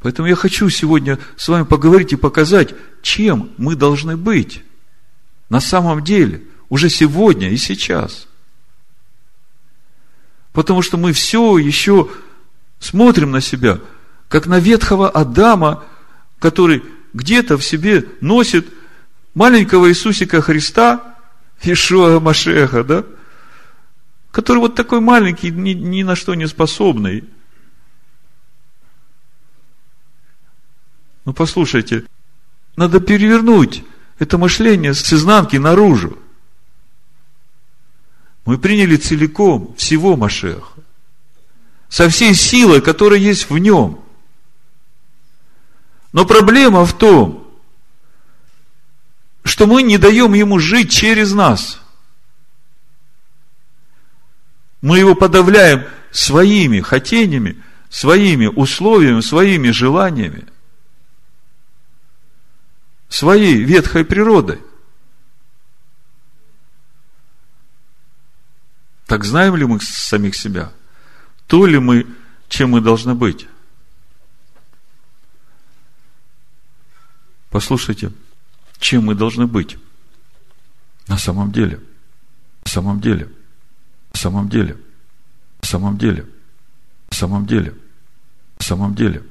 Поэтому 0.00 0.28
я 0.28 0.36
хочу 0.36 0.70
сегодня 0.70 1.18
с 1.36 1.48
вами 1.48 1.64
поговорить 1.64 2.12
и 2.12 2.16
показать, 2.16 2.74
чем 3.02 3.50
мы 3.58 3.76
должны 3.76 4.16
быть 4.16 4.62
на 5.48 5.60
самом 5.60 6.04
деле, 6.04 6.42
уже 6.68 6.90
сегодня 6.90 7.50
и 7.50 7.56
сейчас. 7.56 8.26
Потому 10.52 10.82
что 10.82 10.96
мы 10.96 11.12
все 11.12 11.58
еще 11.58 12.10
смотрим 12.78 13.30
на 13.30 13.40
себя, 13.40 13.80
как 14.28 14.46
на 14.46 14.58
ветхого 14.58 15.08
Адама, 15.08 15.84
который 16.38 16.82
где-то 17.12 17.56
в 17.56 17.64
себе 17.64 18.06
носит 18.20 18.66
маленького 19.34 19.88
Иисусика 19.88 20.40
Христа, 20.40 21.16
Ишуа 21.62 22.20
Машеха, 22.20 22.84
да, 22.84 23.04
который 24.30 24.58
вот 24.58 24.74
такой 24.74 25.00
маленький, 25.00 25.50
ни, 25.50 25.72
ни 25.72 26.02
на 26.02 26.14
что 26.14 26.34
не 26.34 26.46
способный. 26.46 27.24
Ну, 31.24 31.32
послушайте, 31.32 32.04
надо 32.76 33.00
перевернуть 33.00 33.82
это 34.18 34.38
мышление 34.38 34.94
с 34.94 35.12
изнанки 35.12 35.56
наружу. 35.56 36.18
Мы 38.44 38.58
приняли 38.58 38.96
целиком 38.96 39.74
всего 39.76 40.16
Машеха. 40.16 40.80
Со 41.88 42.08
всей 42.08 42.34
силой, 42.34 42.80
которая 42.80 43.18
есть 43.18 43.50
в 43.50 43.58
нем. 43.58 44.00
Но 46.18 46.26
проблема 46.26 46.84
в 46.84 46.98
том, 46.98 47.48
что 49.44 49.68
мы 49.68 49.84
не 49.84 49.98
даем 49.98 50.34
ему 50.34 50.58
жить 50.58 50.90
через 50.90 51.32
нас. 51.32 51.80
Мы 54.80 54.98
его 54.98 55.14
подавляем 55.14 55.86
своими 56.10 56.80
хотениями, 56.80 57.62
своими 57.88 58.46
условиями, 58.46 59.20
своими 59.20 59.70
желаниями, 59.70 60.48
своей 63.08 63.62
ветхой 63.62 64.04
природой. 64.04 64.60
Так 69.06 69.22
знаем 69.22 69.54
ли 69.54 69.64
мы 69.66 69.80
самих 69.80 70.34
себя? 70.34 70.72
То 71.46 71.64
ли 71.64 71.78
мы, 71.78 72.08
чем 72.48 72.70
мы 72.70 72.80
должны 72.80 73.14
быть? 73.14 73.46
Послушайте, 77.50 78.12
чем 78.78 79.06
мы 79.06 79.14
должны 79.14 79.46
быть? 79.46 79.78
На 81.06 81.16
самом 81.16 81.52
деле. 81.52 81.80
На 82.64 82.70
самом 82.70 83.00
деле. 83.00 83.30
На 84.12 84.18
самом 84.18 84.48
деле. 84.48 84.76
На 85.62 85.68
самом 85.68 85.98
деле. 85.98 86.26
На 87.10 87.16
самом 87.16 87.46
деле. 87.46 87.74
На 88.58 88.64
самом 88.64 88.94
деле. 88.94 89.22